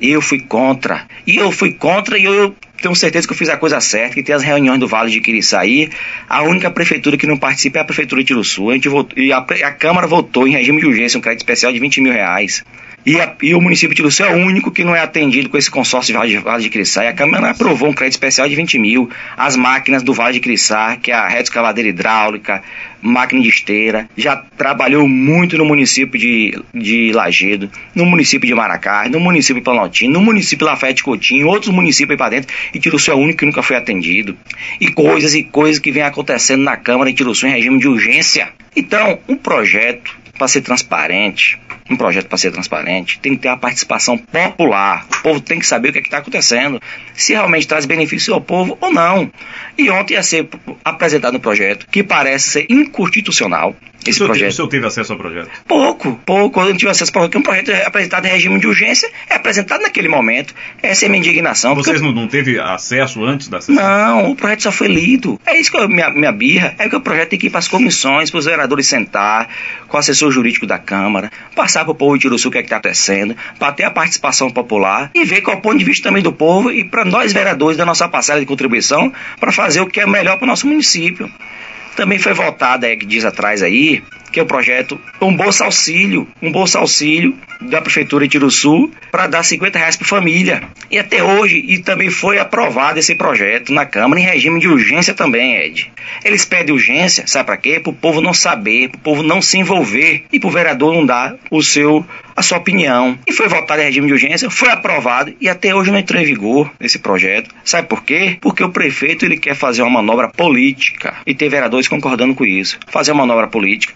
Eu 0.00 0.20
fui 0.20 0.40
contra. 0.40 1.06
E 1.26 1.36
eu 1.36 1.52
fui 1.52 1.72
contra 1.72 2.18
e 2.18 2.24
eu 2.24 2.54
tenho 2.82 2.94
certeza 2.94 3.26
que 3.26 3.32
eu 3.32 3.36
fiz 3.36 3.48
a 3.48 3.56
coisa 3.56 3.80
certa, 3.80 4.14
que 4.14 4.22
tem 4.22 4.34
as 4.34 4.42
reuniões 4.42 4.80
do 4.80 4.88
Vale 4.88 5.10
de 5.10 5.20
Quiriçaí. 5.20 5.88
A 6.28 6.42
única 6.42 6.70
prefeitura 6.70 7.16
que 7.16 7.26
não 7.26 7.38
participa 7.38 7.78
é 7.78 7.82
a 7.82 7.84
prefeitura 7.84 8.20
de 8.20 8.26
Tiruçu. 8.26 8.70
A 8.70 8.74
gente 8.74 8.88
votou, 8.88 9.16
e 9.16 9.32
a, 9.32 9.38
a 9.38 9.72
Câmara 9.72 10.06
votou 10.06 10.46
em 10.46 10.52
regime 10.52 10.80
de 10.80 10.86
urgência 10.86 11.16
um 11.16 11.20
crédito 11.20 11.42
especial 11.42 11.72
de 11.72 11.78
20 11.78 12.00
mil 12.00 12.12
reais. 12.12 12.64
E, 13.04 13.20
a, 13.20 13.34
e, 13.42 13.54
o 13.54 13.60
município 13.60 13.90
de 13.90 13.96
Tiruçu 13.96 14.22
é 14.22 14.32
o 14.32 14.36
único 14.36 14.70
que 14.70 14.84
não 14.84 14.94
é 14.94 15.00
atendido 15.00 15.48
com 15.48 15.58
esse 15.58 15.70
consórcio 15.70 16.12
de 16.12 16.18
Vale 16.18 16.30
de, 16.30 16.38
vale 16.38 16.68
de. 16.68 16.82
E 16.82 17.06
a 17.06 17.12
Câmara 17.12 17.50
aprovou 17.50 17.88
um 17.88 17.92
crédito 17.92 18.14
especial 18.14 18.48
de 18.48 18.54
20 18.54 18.78
mil. 18.78 19.10
As 19.36 19.56
máquinas 19.56 20.02
do 20.02 20.14
Vale 20.14 20.34
de 20.34 20.40
Crissá, 20.40 20.96
que 20.96 21.10
é 21.10 21.14
a 21.14 21.26
reta 21.26 21.42
escavadeira 21.42 21.88
hidráulica, 21.88 22.62
máquina 23.02 23.42
de 23.42 23.48
esteira, 23.48 24.08
já 24.16 24.36
trabalhou 24.56 25.08
muito 25.08 25.58
no 25.58 25.64
município 25.64 26.18
de, 26.18 26.62
de 26.72 27.12
Lagedo, 27.12 27.68
no 27.94 28.06
município 28.06 28.46
de 28.46 28.54
Maracá, 28.54 29.08
no 29.08 29.18
município 29.18 29.60
de 29.60 29.64
Planaltino, 29.64 30.12
no 30.12 30.20
município 30.20 30.64
de 30.64 30.70
Lafayette 30.70 31.02
Coutinho, 31.02 31.48
outros 31.48 31.74
municípios 31.74 32.12
aí 32.12 32.16
para 32.16 32.30
dentro, 32.30 32.54
e 32.72 32.78
Tiruçu 32.78 33.10
é 33.10 33.14
o 33.14 33.18
único 33.18 33.40
que 33.40 33.46
nunca 33.46 33.62
foi 33.62 33.76
atendido. 33.76 34.36
E 34.80 34.88
coisas 34.88 35.34
e 35.34 35.42
coisas 35.42 35.80
que 35.80 35.90
vem 35.90 36.04
acontecendo 36.04 36.62
na 36.62 36.76
Câmara 36.76 37.10
de 37.10 37.16
Tiruçu 37.16 37.46
em 37.48 37.50
regime 37.50 37.78
de 37.78 37.88
urgência. 37.88 38.50
Então, 38.76 39.18
um 39.28 39.36
projeto 39.36 40.21
para 40.36 40.48
ser 40.48 40.62
transparente, 40.62 41.58
um 41.90 41.96
projeto 41.96 42.26
para 42.26 42.38
ser 42.38 42.50
transparente, 42.50 43.18
tem 43.20 43.34
que 43.36 43.42
ter 43.42 43.48
a 43.48 43.56
participação 43.56 44.16
popular. 44.16 45.06
O 45.18 45.22
povo 45.22 45.40
tem 45.40 45.58
que 45.58 45.66
saber 45.66 45.90
o 45.90 45.92
que 45.92 45.98
é 45.98 46.02
está 46.02 46.18
acontecendo, 46.18 46.80
se 47.14 47.32
realmente 47.32 47.66
traz 47.66 47.84
benefício 47.86 48.34
ao 48.34 48.40
povo 48.40 48.76
ou 48.80 48.92
não. 48.92 49.30
E 49.76 49.90
ontem 49.90 50.14
ia 50.14 50.22
ser 50.22 50.48
apresentado 50.84 51.36
um 51.36 51.40
projeto 51.40 51.86
que 51.90 52.02
parece 52.02 52.50
ser 52.50 52.66
inconstitucional. 52.70 53.76
Esse 54.06 54.22
o 54.22 54.26
projeto. 54.26 54.50
o 54.50 54.52
senhor 54.52 54.68
teve 54.68 54.86
acesso 54.86 55.12
ao 55.12 55.18
projeto? 55.18 55.50
Pouco, 55.66 56.20
pouco. 56.24 56.60
Eu 56.60 56.70
não 56.70 56.76
tive 56.76 56.90
acesso 56.90 57.10
ao 57.10 57.12
projeto, 57.12 57.32
porque 57.32 57.38
um 57.38 57.42
projeto 57.42 57.70
é 57.70 57.86
apresentado 57.86 58.26
em 58.26 58.30
regime 58.30 58.58
de 58.58 58.66
urgência 58.66 59.10
é 59.28 59.36
apresentado 59.36 59.82
naquele 59.82 60.08
momento. 60.08 60.54
Essa 60.82 61.04
é 61.04 61.06
a 61.06 61.10
minha 61.10 61.20
indignação. 61.20 61.74
Vocês 61.74 62.00
não, 62.00 62.12
não 62.12 62.26
teve 62.26 62.58
acesso 62.58 63.24
antes 63.24 63.48
da 63.48 63.60
sessão? 63.60 63.82
Não, 63.82 64.30
o 64.30 64.36
projeto 64.36 64.62
só 64.64 64.72
foi 64.72 64.88
lido. 64.88 65.40
É 65.46 65.58
isso 65.58 65.70
que 65.70 65.76
eu, 65.76 65.88
minha, 65.88 66.10
minha 66.10 66.32
birra. 66.32 66.74
É 66.78 66.88
que 66.88 66.96
o 66.96 67.00
projeto 67.00 67.30
tem 67.30 67.38
que 67.38 67.46
ir 67.46 67.50
para 67.50 67.58
as 67.60 67.68
comissões, 67.68 68.30
para 68.30 68.38
os 68.38 68.44
vereadores 68.44 68.86
sentar, 68.86 69.48
com 69.88 69.96
o 69.96 70.00
assessor 70.00 70.30
jurídico 70.30 70.66
da 70.66 70.78
Câmara, 70.78 71.30
passar 71.54 71.84
para 71.84 71.92
o 71.92 71.94
povo 71.94 72.16
de 72.16 72.22
Tiruçu 72.22 72.48
o 72.48 72.50
que 72.50 72.58
é 72.58 72.60
está 72.60 72.76
acontecendo, 72.76 73.36
para 73.58 73.72
ter 73.72 73.84
a 73.84 73.90
participação 73.90 74.50
popular 74.50 75.10
e 75.14 75.24
ver 75.24 75.42
qual 75.42 75.56
é 75.56 75.58
o 75.58 75.62
ponto 75.62 75.78
de 75.78 75.84
vista 75.84 76.08
também 76.08 76.22
do 76.22 76.32
povo 76.32 76.70
e 76.70 76.84
para 76.84 77.04
nós 77.04 77.32
vereadores 77.32 77.76
da 77.76 77.84
nossa 77.84 78.08
parcela 78.08 78.40
de 78.40 78.46
contribuição 78.46 79.12
para 79.38 79.52
fazer 79.52 79.80
o 79.80 79.86
que 79.86 80.00
é 80.00 80.06
melhor 80.06 80.36
para 80.36 80.44
o 80.44 80.48
nosso 80.48 80.66
município. 80.66 81.30
Também 81.96 82.18
foi 82.18 82.32
votado, 82.32 82.86
é, 82.86 82.96
que 82.96 83.04
diz 83.04 83.24
atrás 83.24 83.62
aí, 83.62 84.02
que 84.32 84.40
é 84.40 84.42
o 84.42 84.46
projeto 84.46 84.98
Um 85.20 85.36
Bolsa 85.36 85.64
Auxílio, 85.64 86.26
um 86.40 86.50
Bolsa 86.50 86.78
Auxílio 86.78 87.36
da 87.60 87.80
Prefeitura 87.80 88.24
de 88.24 88.30
Tiruçu 88.30 88.90
para 89.10 89.26
dar 89.26 89.42
50 89.42 89.78
reais 89.78 89.96
por 89.96 90.06
família. 90.06 90.62
E 90.90 90.98
até 90.98 91.22
hoje, 91.22 91.58
e 91.58 91.78
também 91.78 92.10
foi 92.10 92.38
aprovado 92.38 92.98
esse 92.98 93.14
projeto 93.14 93.72
na 93.72 93.86
Câmara 93.86 94.20
em 94.20 94.24
regime 94.24 94.58
de 94.58 94.68
urgência 94.68 95.14
também, 95.14 95.56
Ed. 95.56 95.92
Eles 96.24 96.44
pedem 96.44 96.74
urgência, 96.74 97.24
sabe 97.26 97.46
para 97.46 97.56
quê? 97.56 97.78
Para 97.78 97.90
o 97.90 97.94
povo 97.94 98.20
não 98.20 98.34
saber, 98.34 98.88
para 98.88 98.98
o 98.98 99.02
povo 99.02 99.22
não 99.22 99.40
se 99.40 99.58
envolver 99.58 100.24
e 100.32 100.40
para 100.40 100.48
o 100.48 100.52
vereador 100.52 100.94
não 100.94 101.04
dar 101.04 101.36
o 101.50 101.62
seu 101.62 102.04
a 102.34 102.42
sua 102.42 102.58
opinião. 102.58 103.18
E 103.26 103.32
foi 103.32 103.46
votado 103.46 103.82
em 103.82 103.84
regime 103.84 104.06
de 104.06 104.14
urgência, 104.14 104.48
foi 104.48 104.70
aprovado 104.70 105.34
e 105.38 105.48
até 105.50 105.74
hoje 105.74 105.90
não 105.90 105.98
entrou 105.98 106.20
em 106.20 106.24
vigor 106.24 106.70
esse 106.80 106.98
projeto. 106.98 107.54
Sabe 107.62 107.88
por 107.88 108.02
quê? 108.02 108.38
Porque 108.40 108.64
o 108.64 108.70
prefeito 108.70 109.24
ele 109.24 109.36
quer 109.36 109.54
fazer 109.54 109.82
uma 109.82 109.90
manobra 109.90 110.28
política 110.28 111.14
e 111.26 111.34
tem 111.34 111.50
vereadores 111.50 111.88
concordando 111.88 112.34
com 112.34 112.44
isso. 112.44 112.78
Fazer 112.88 113.12
uma 113.12 113.26
manobra 113.26 113.48
política 113.48 113.92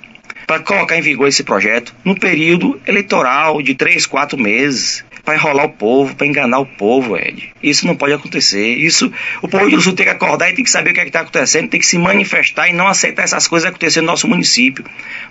para 0.46 0.60
colocar 0.60 0.96
em 0.96 1.02
vigor 1.02 1.28
esse 1.28 1.42
projeto 1.42 1.94
no 2.04 2.18
período 2.18 2.80
eleitoral 2.86 3.60
de 3.60 3.74
três, 3.74 4.06
quatro 4.06 4.38
meses 4.38 5.04
para 5.26 5.34
enrolar 5.34 5.66
o 5.66 5.70
povo, 5.70 6.14
para 6.14 6.24
enganar 6.24 6.60
o 6.60 6.64
povo, 6.64 7.16
Ed. 7.16 7.52
Isso 7.60 7.84
não 7.84 7.96
pode 7.96 8.12
acontecer. 8.12 8.76
Isso, 8.76 9.12
o 9.42 9.48
povo 9.48 9.68
de 9.68 9.82
Sul 9.82 9.92
tem 9.92 10.06
que 10.06 10.12
acordar 10.12 10.48
e 10.48 10.54
tem 10.54 10.64
que 10.64 10.70
saber 10.70 10.90
o 10.90 10.94
que 10.94 11.00
é 11.00 11.04
está 11.04 11.20
acontecendo, 11.22 11.68
tem 11.68 11.80
que 11.80 11.86
se 11.86 11.98
manifestar 11.98 12.68
e 12.68 12.72
não 12.72 12.86
aceitar 12.86 13.24
essas 13.24 13.48
coisas 13.48 13.68
acontecendo 13.68 14.04
no 14.04 14.12
nosso 14.12 14.28
município. 14.28 14.84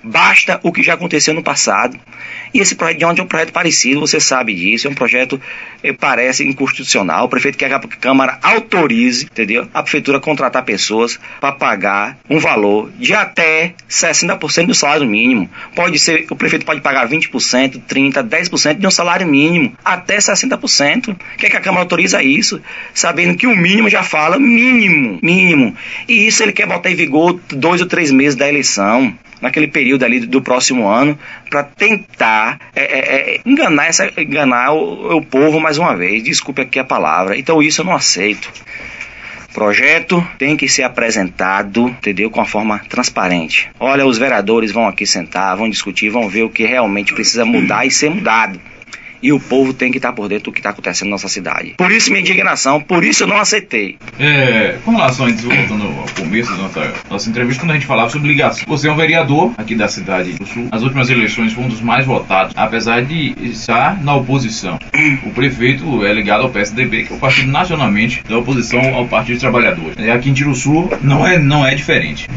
Basta 0.04 0.60
o 0.64 0.72
que 0.74 0.84
já 0.84 0.96
aconteceu 0.96 1.34
no 1.34 1.42
passado. 1.42 1.98
E 2.54 2.60
esse 2.60 2.76
projeto 2.76 3.00
de 3.00 3.06
onde 3.06 3.22
é 3.22 3.24
um 3.24 3.28
projeto 3.28 3.54
parecido, 3.54 4.02
você 4.02 4.20
sabe 4.20 4.54
disso, 4.54 4.88
é 4.88 4.90
um 4.90 4.94
projeto 4.94 5.40
eh, 5.82 5.94
parece 5.94 6.44
inconstitucional. 6.46 7.26
O 7.26 7.30
prefeito 7.30 7.58
quer 7.58 7.70
que 7.70 7.76
a 7.76 7.80
Câmara 7.80 8.38
autorize, 8.42 9.26
entendeu? 9.26 9.68
A 9.74 9.82
prefeitura 9.82 10.20
contratar 10.20 10.64
pessoas 10.64 11.18
para 11.40 11.54
pagar 11.54 12.18
um 12.30 12.38
valor 12.38 12.92
de 13.00 13.14
até 13.14 13.74
60% 13.90 14.68
do 14.68 14.76
salário 14.76 15.05
mínimo. 15.06 15.50
Pode 15.76 16.00
ser, 16.00 16.26
o 16.30 16.36
prefeito 16.36 16.66
pode 16.66 16.82
pagar 16.82 17.08
20%, 17.08 17.82
30%, 17.88 18.28
10% 18.28 18.78
de 18.78 18.88
um 18.88 18.92
salário 18.92 19.28
mínimo 19.28 19.74
até 19.84 20.18
60%. 20.18 21.16
Quer 21.38 21.50
que 21.50 21.58
a 21.58 21.62
Câmara 21.62 21.84
autoriza 21.84 22.24
isso, 22.24 22.62
sabendo 22.94 23.38
que 23.38 23.48
o 23.48 23.56
mínimo 23.56 23.90
já 23.90 24.04
fala 24.04 24.38
mínimo, 24.40 25.20
mínimo. 25.22 25.76
E 26.08 26.28
isso 26.28 26.44
ele 26.44 26.52
quer 26.52 26.68
botar 26.68 26.90
em 26.90 26.96
vigor 26.96 27.40
dois 27.50 27.82
ou 27.82 27.88
três 27.88 28.12
meses 28.12 28.36
da 28.36 28.48
eleição. 28.48 29.14
naquele 29.42 29.68
período 29.68 30.04
ali 30.04 30.22
do 30.22 30.42
próximo 30.42 30.88
ano, 30.88 31.20
para 31.50 31.62
tentar 31.62 32.58
é, 32.74 32.82
é, 32.82 33.00
é, 33.36 33.42
enganar, 33.46 33.86
essa, 33.86 34.10
enganar 34.18 34.72
o, 34.72 35.18
o 35.18 35.22
povo 35.22 35.60
mais 35.60 35.78
uma 35.78 35.96
vez. 35.96 36.24
Desculpe 36.24 36.62
aqui 36.62 36.80
a 36.80 36.84
palavra. 36.84 37.38
Então 37.38 37.62
isso 37.62 37.82
eu 37.82 37.86
não 37.86 37.94
aceito 37.94 38.50
projeto 39.56 40.22
tem 40.38 40.58
que 40.58 40.68
ser 40.68 40.84
apresentado, 40.84 41.88
entendeu? 41.88 42.30
Com 42.30 42.42
a 42.42 42.46
forma 42.46 42.78
transparente. 42.90 43.70
Olha, 43.80 44.06
os 44.06 44.18
vereadores 44.18 44.72
vão 44.72 44.86
aqui 44.86 45.08
sentar, 45.08 45.56
vão 45.56 45.70
discutir, 45.70 46.10
vão 46.10 46.28
ver 46.28 46.44
o 46.44 46.50
que 46.50 46.66
realmente 46.66 47.14
precisa 47.14 47.46
mudar 47.46 47.86
e 47.86 47.90
ser 47.92 48.10
mudado 48.10 48.60
e 49.22 49.32
o 49.32 49.40
povo 49.40 49.74
tem 49.74 49.92
que 49.92 49.98
estar 49.98 50.14
por 50.14 50.28
dentro 50.28 50.46
do 50.46 50.52
que 50.52 50.60
está 50.60 50.70
acontecendo 50.70 51.10
na 51.10 51.16
nossa 51.16 51.28
cidade. 51.28 51.76
Por 51.78 51.92
isso 51.92 52.10
minha 52.10 52.22
indignação, 52.22 52.82
por 52.82 53.04
isso 53.04 53.24
eu 53.24 53.28
não 53.28 53.38
aceitei. 53.38 53.98
É, 54.20 54.78
com 54.84 54.92
relação 54.92 55.26
a 55.26 55.30
isso, 55.30 55.48
voltando 55.48 55.86
ao 55.86 56.06
começo 56.16 56.52
da 56.52 56.58
nossa, 56.58 56.94
nossa 57.10 57.30
entrevista, 57.30 57.64
quando 57.64 57.72
a 57.72 57.76
gente 57.76 57.86
falava 57.86 58.10
sobre 58.10 58.28
ligação, 58.28 58.64
você 58.68 58.88
é 58.88 58.92
um 58.92 58.96
vereador 58.96 59.54
aqui 59.58 59.76
da 59.76 59.88
cidade 59.88 60.34
do 60.34 60.46
Sul. 60.46 60.68
As 60.72 60.84
últimas 60.84 61.10
eleições 61.10 61.54
foi 61.54 61.64
um 61.64 61.70
dos 61.70 61.82
mais 61.82 62.06
votados, 62.06 62.54
apesar 62.56 63.04
de 63.04 63.36
estar 63.42 64.04
na 64.04 64.16
oposição. 64.16 64.80
O 65.26 65.32
prefeito 65.32 66.06
é 66.06 66.14
ligado 66.14 66.44
ao 66.44 66.50
PSDB, 66.50 67.04
que 67.04 67.14
é 67.14 67.16
o 67.16 67.20
partido 67.20 67.52
nacionalmente 67.52 68.24
da 68.28 68.38
oposição 68.38 68.96
ao 68.96 69.08
Partido 69.08 69.36
dos 69.36 69.42
Trabalhadores. 69.42 69.96
E 69.98 70.10
aqui 70.10 70.30
em 70.30 70.34
Tiruçu 70.34 70.90
não 71.02 71.26
é, 71.26 71.38
não 71.38 71.66
é 71.66 71.76
diferente. 71.76 72.28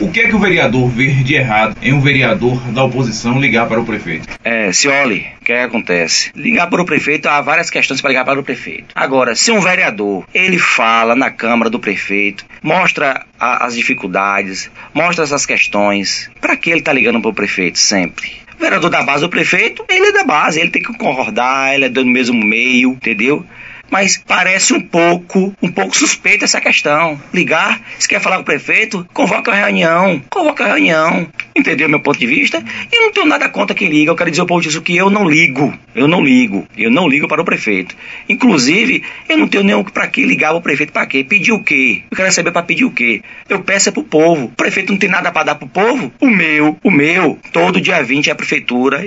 O 0.00 0.10
que 0.10 0.20
é 0.20 0.28
que 0.28 0.36
o 0.36 0.38
vereador 0.38 0.88
vê 0.90 1.08
de 1.08 1.34
errado 1.34 1.76
em 1.80 1.92
um 1.92 2.00
vereador 2.00 2.60
da 2.72 2.84
oposição 2.84 3.40
ligar 3.40 3.66
para 3.66 3.80
o 3.80 3.84
prefeito? 3.84 4.28
É, 4.44 4.70
se 4.70 4.88
olhe, 4.88 5.26
o 5.40 5.44
que 5.44 5.52
acontece? 5.52 6.15
Ligar 6.34 6.68
para 6.68 6.82
o 6.82 6.86
prefeito, 6.86 7.28
há 7.28 7.40
várias 7.40 7.70
questões 7.70 8.00
para 8.00 8.10
ligar 8.10 8.24
para 8.24 8.40
o 8.40 8.42
prefeito. 8.42 8.86
Agora, 8.94 9.34
se 9.34 9.50
um 9.50 9.60
vereador, 9.60 10.24
ele 10.32 10.58
fala 10.58 11.14
na 11.14 11.30
Câmara 11.30 11.70
do 11.70 11.78
prefeito, 11.78 12.44
mostra 12.62 13.24
a, 13.38 13.66
as 13.66 13.74
dificuldades, 13.74 14.70
mostra 14.92 15.24
essas 15.24 15.46
questões, 15.46 16.30
para 16.40 16.56
que 16.56 16.70
ele 16.70 16.80
está 16.80 16.92
ligando 16.92 17.20
para 17.20 17.30
o 17.30 17.34
prefeito 17.34 17.78
sempre? 17.78 18.32
O 18.58 18.62
vereador 18.62 18.88
da 18.88 19.02
base 19.02 19.20
do 19.20 19.28
prefeito, 19.28 19.84
ele 19.88 20.06
é 20.06 20.12
da 20.12 20.24
base, 20.24 20.58
ele 20.58 20.70
tem 20.70 20.82
que 20.82 20.96
concordar, 20.96 21.74
ele 21.74 21.84
é 21.84 21.88
do 21.88 22.04
mesmo 22.06 22.42
meio, 22.42 22.92
entendeu? 22.92 23.44
Mas 23.90 24.22
parece 24.26 24.72
um 24.72 24.80
pouco, 24.80 25.54
um 25.62 25.70
pouco 25.70 25.96
suspeita 25.96 26.44
essa 26.44 26.60
questão. 26.60 27.20
Ligar, 27.32 27.80
se 27.98 28.08
quer 28.08 28.20
falar 28.20 28.36
com 28.36 28.42
o 28.42 28.46
prefeito, 28.46 29.06
convoca 29.12 29.52
a 29.52 29.54
reunião, 29.54 30.22
convoca 30.30 30.64
a 30.64 30.68
reunião. 30.68 31.28
Entendeu 31.54 31.88
meu 31.88 32.00
ponto 32.00 32.18
de 32.18 32.26
vista? 32.26 32.62
E 32.92 33.00
não 33.00 33.10
tenho 33.10 33.26
nada 33.26 33.48
contra 33.48 33.74
quem 33.74 33.88
liga. 33.88 34.10
Eu 34.10 34.16
quero 34.16 34.30
dizer 34.30 34.42
ao 34.42 34.46
povo 34.46 34.60
disso 34.60 34.82
que 34.82 34.96
eu 34.96 35.08
não 35.08 35.28
ligo. 35.28 35.72
Eu 35.94 36.06
não 36.06 36.22
ligo. 36.22 36.66
Eu 36.76 36.90
não 36.90 37.08
ligo 37.08 37.26
para 37.26 37.40
o 37.40 37.44
prefeito. 37.44 37.96
Inclusive, 38.28 39.02
eu 39.28 39.38
não 39.38 39.48
tenho 39.48 39.64
nenhum 39.64 39.82
para 39.82 40.06
que 40.06 40.24
ligar 40.24 40.54
o 40.54 40.60
prefeito 40.60 40.92
para 40.92 41.06
quê? 41.06 41.24
Pedir 41.24 41.52
o 41.52 41.62
quê? 41.62 42.02
Eu 42.10 42.16
quero 42.16 42.30
saber 42.32 42.52
para 42.52 42.62
pedir 42.62 42.84
o 42.84 42.90
quê? 42.90 43.22
Eu 43.48 43.60
peço 43.60 43.88
é 43.88 43.92
pro 43.92 44.02
povo. 44.02 44.46
O 44.46 44.50
prefeito 44.50 44.92
não 44.92 44.98
tem 44.98 45.08
nada 45.08 45.32
para 45.32 45.44
dar 45.44 45.54
pro 45.54 45.66
povo? 45.66 46.12
O 46.20 46.26
meu, 46.26 46.78
o 46.82 46.90
meu, 46.90 47.38
todo 47.52 47.80
dia 47.80 48.02
20 48.02 48.30
a 48.30 48.34
prefeitura, 48.34 49.04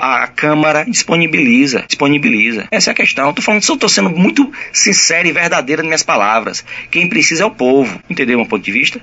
a 0.00 0.26
Câmara 0.28 0.84
disponibiliza, 0.88 1.84
disponibiliza. 1.86 2.66
Essa 2.70 2.90
é 2.90 2.92
a 2.92 2.94
questão. 2.94 3.32
Tô 3.32 3.42
falando, 3.42 3.62
só 3.62 3.76
tô 3.76 3.88
sendo 3.88 4.10
muito 4.20 4.52
sincera 4.72 5.26
e 5.26 5.32
verdadeira 5.32 5.82
nas 5.82 5.88
minhas 5.88 6.02
palavras. 6.02 6.64
Quem 6.90 7.08
precisa 7.08 7.42
é 7.42 7.46
o 7.46 7.50
povo. 7.50 8.00
Entendeu 8.08 8.36
meu 8.38 8.46
ponto 8.46 8.62
de 8.62 8.70
vista? 8.70 9.00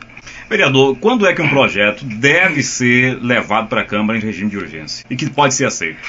Vereador, 0.50 0.96
quando 0.98 1.28
é 1.28 1.34
que 1.34 1.42
um 1.42 1.50
projeto 1.50 2.06
deve 2.06 2.64
ser 2.64 3.18
levado 3.22 3.68
para 3.68 3.82
a 3.82 3.86
Câmara 3.86 4.18
em 4.18 4.22
regime 4.22 4.50
de 4.50 4.58
urgência 4.58 5.06
e 5.10 5.16
que 5.16 5.30
pode 5.30 5.54
ser 5.54 5.66
aceito? 5.66 6.00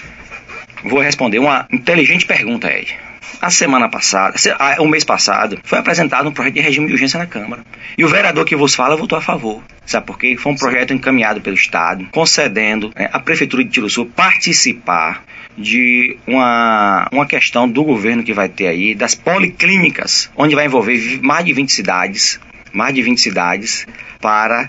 Vou 0.84 1.00
responder 1.00 1.38
uma 1.38 1.66
inteligente 1.72 2.24
pergunta, 2.24 2.70
Ed. 2.70 2.96
A 3.40 3.50
semana 3.50 3.88
passada, 3.88 4.34
o 4.80 4.86
mês 4.86 5.04
passado, 5.04 5.58
foi 5.62 5.78
apresentado 5.78 6.28
um 6.28 6.32
projeto 6.32 6.54
de 6.54 6.60
regime 6.60 6.86
de 6.86 6.92
urgência 6.92 7.18
na 7.18 7.26
Câmara. 7.26 7.62
E 7.96 8.04
o 8.04 8.08
vereador 8.08 8.44
que 8.44 8.56
vos 8.56 8.74
fala 8.74 8.96
votou 8.96 9.16
a 9.16 9.22
favor. 9.22 9.62
Sabe 9.86 10.06
por 10.06 10.18
quê? 10.18 10.36
Foi 10.36 10.52
um 10.52 10.56
projeto 10.56 10.92
encaminhado 10.92 11.40
pelo 11.40 11.54
Estado, 11.54 12.06
concedendo 12.10 12.92
né, 12.96 13.08
à 13.12 13.20
Prefeitura 13.20 13.64
de 13.64 13.70
Tiruçu 13.70 14.06
participar 14.06 15.24
de 15.56 16.16
uma, 16.26 17.08
uma 17.12 17.26
questão 17.26 17.68
do 17.68 17.82
governo 17.82 18.22
que 18.22 18.32
vai 18.32 18.48
ter 18.48 18.68
aí, 18.68 18.94
das 18.94 19.14
policlínicas, 19.14 20.30
onde 20.36 20.54
vai 20.54 20.66
envolver 20.66 21.20
mais 21.22 21.44
de 21.44 21.52
20 21.52 21.72
cidades, 21.72 22.40
mais 22.72 22.94
de 22.94 23.02
20 23.02 23.20
cidades, 23.20 23.86
para 24.20 24.68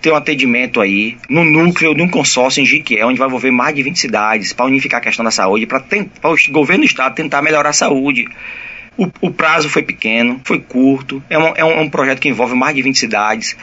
ter 0.00 0.12
um 0.12 0.16
atendimento 0.16 0.80
aí 0.80 1.16
no 1.28 1.44
núcleo 1.44 1.94
de 1.94 2.02
um 2.02 2.08
consórcio 2.08 2.60
em 2.60 2.66
Jiquié, 2.66 3.04
onde 3.04 3.18
vai 3.18 3.28
envolver 3.28 3.50
mais 3.50 3.74
de 3.74 3.82
20 3.82 3.98
cidades, 3.98 4.52
para 4.52 4.66
unificar 4.66 5.00
a 5.00 5.02
questão 5.02 5.24
da 5.24 5.30
saúde, 5.30 5.66
para 5.66 5.82
o 6.24 6.52
governo 6.52 6.84
do 6.84 6.86
estado 6.86 7.14
tentar 7.14 7.42
melhorar 7.42 7.70
a 7.70 7.74
saúde. 7.74 8.26
O, 8.96 9.08
o, 9.20 9.30
prazo 9.30 9.68
foi 9.68 9.82
pequeno, 9.82 10.40
foi 10.44 10.60
curto, 10.60 11.20
é 11.28 11.36
um, 11.36 11.52
é 11.56 11.64
um 11.64 11.90
projeto 11.90 12.20
que 12.20 12.28
envolve 12.28 12.54
mais 12.54 12.76
de 12.76 12.82
20 12.82 12.96
cidades, 12.96 13.56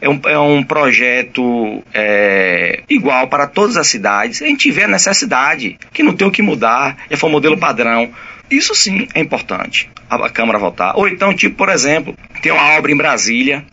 é 0.00 0.08
um, 0.08 0.20
é 0.24 0.38
um 0.38 0.62
projeto 0.62 1.82
é, 1.92 2.82
igual 2.88 3.28
para 3.28 3.46
todas 3.46 3.76
as 3.76 3.86
cidades. 3.88 4.42
A 4.42 4.46
gente 4.46 4.70
a 4.84 4.88
necessidade, 4.88 5.78
que 5.92 6.02
não 6.02 6.14
tem 6.14 6.26
o 6.26 6.30
que 6.30 6.42
mudar, 6.42 6.96
já 7.10 7.16
foi 7.16 7.28
um 7.28 7.32
modelo 7.32 7.56
padrão. 7.56 8.10
Isso 8.50 8.74
sim 8.74 9.06
é 9.14 9.20
importante, 9.20 9.90
a, 10.08 10.16
a 10.26 10.30
Câmara 10.30 10.58
votar. 10.58 10.96
Ou 10.96 11.08
então, 11.08 11.34
tipo, 11.34 11.56
por 11.56 11.68
exemplo, 11.68 12.16
tem 12.42 12.52
uma 12.52 12.76
obra 12.76 12.90
em 12.90 12.96
Brasília, 12.96 13.64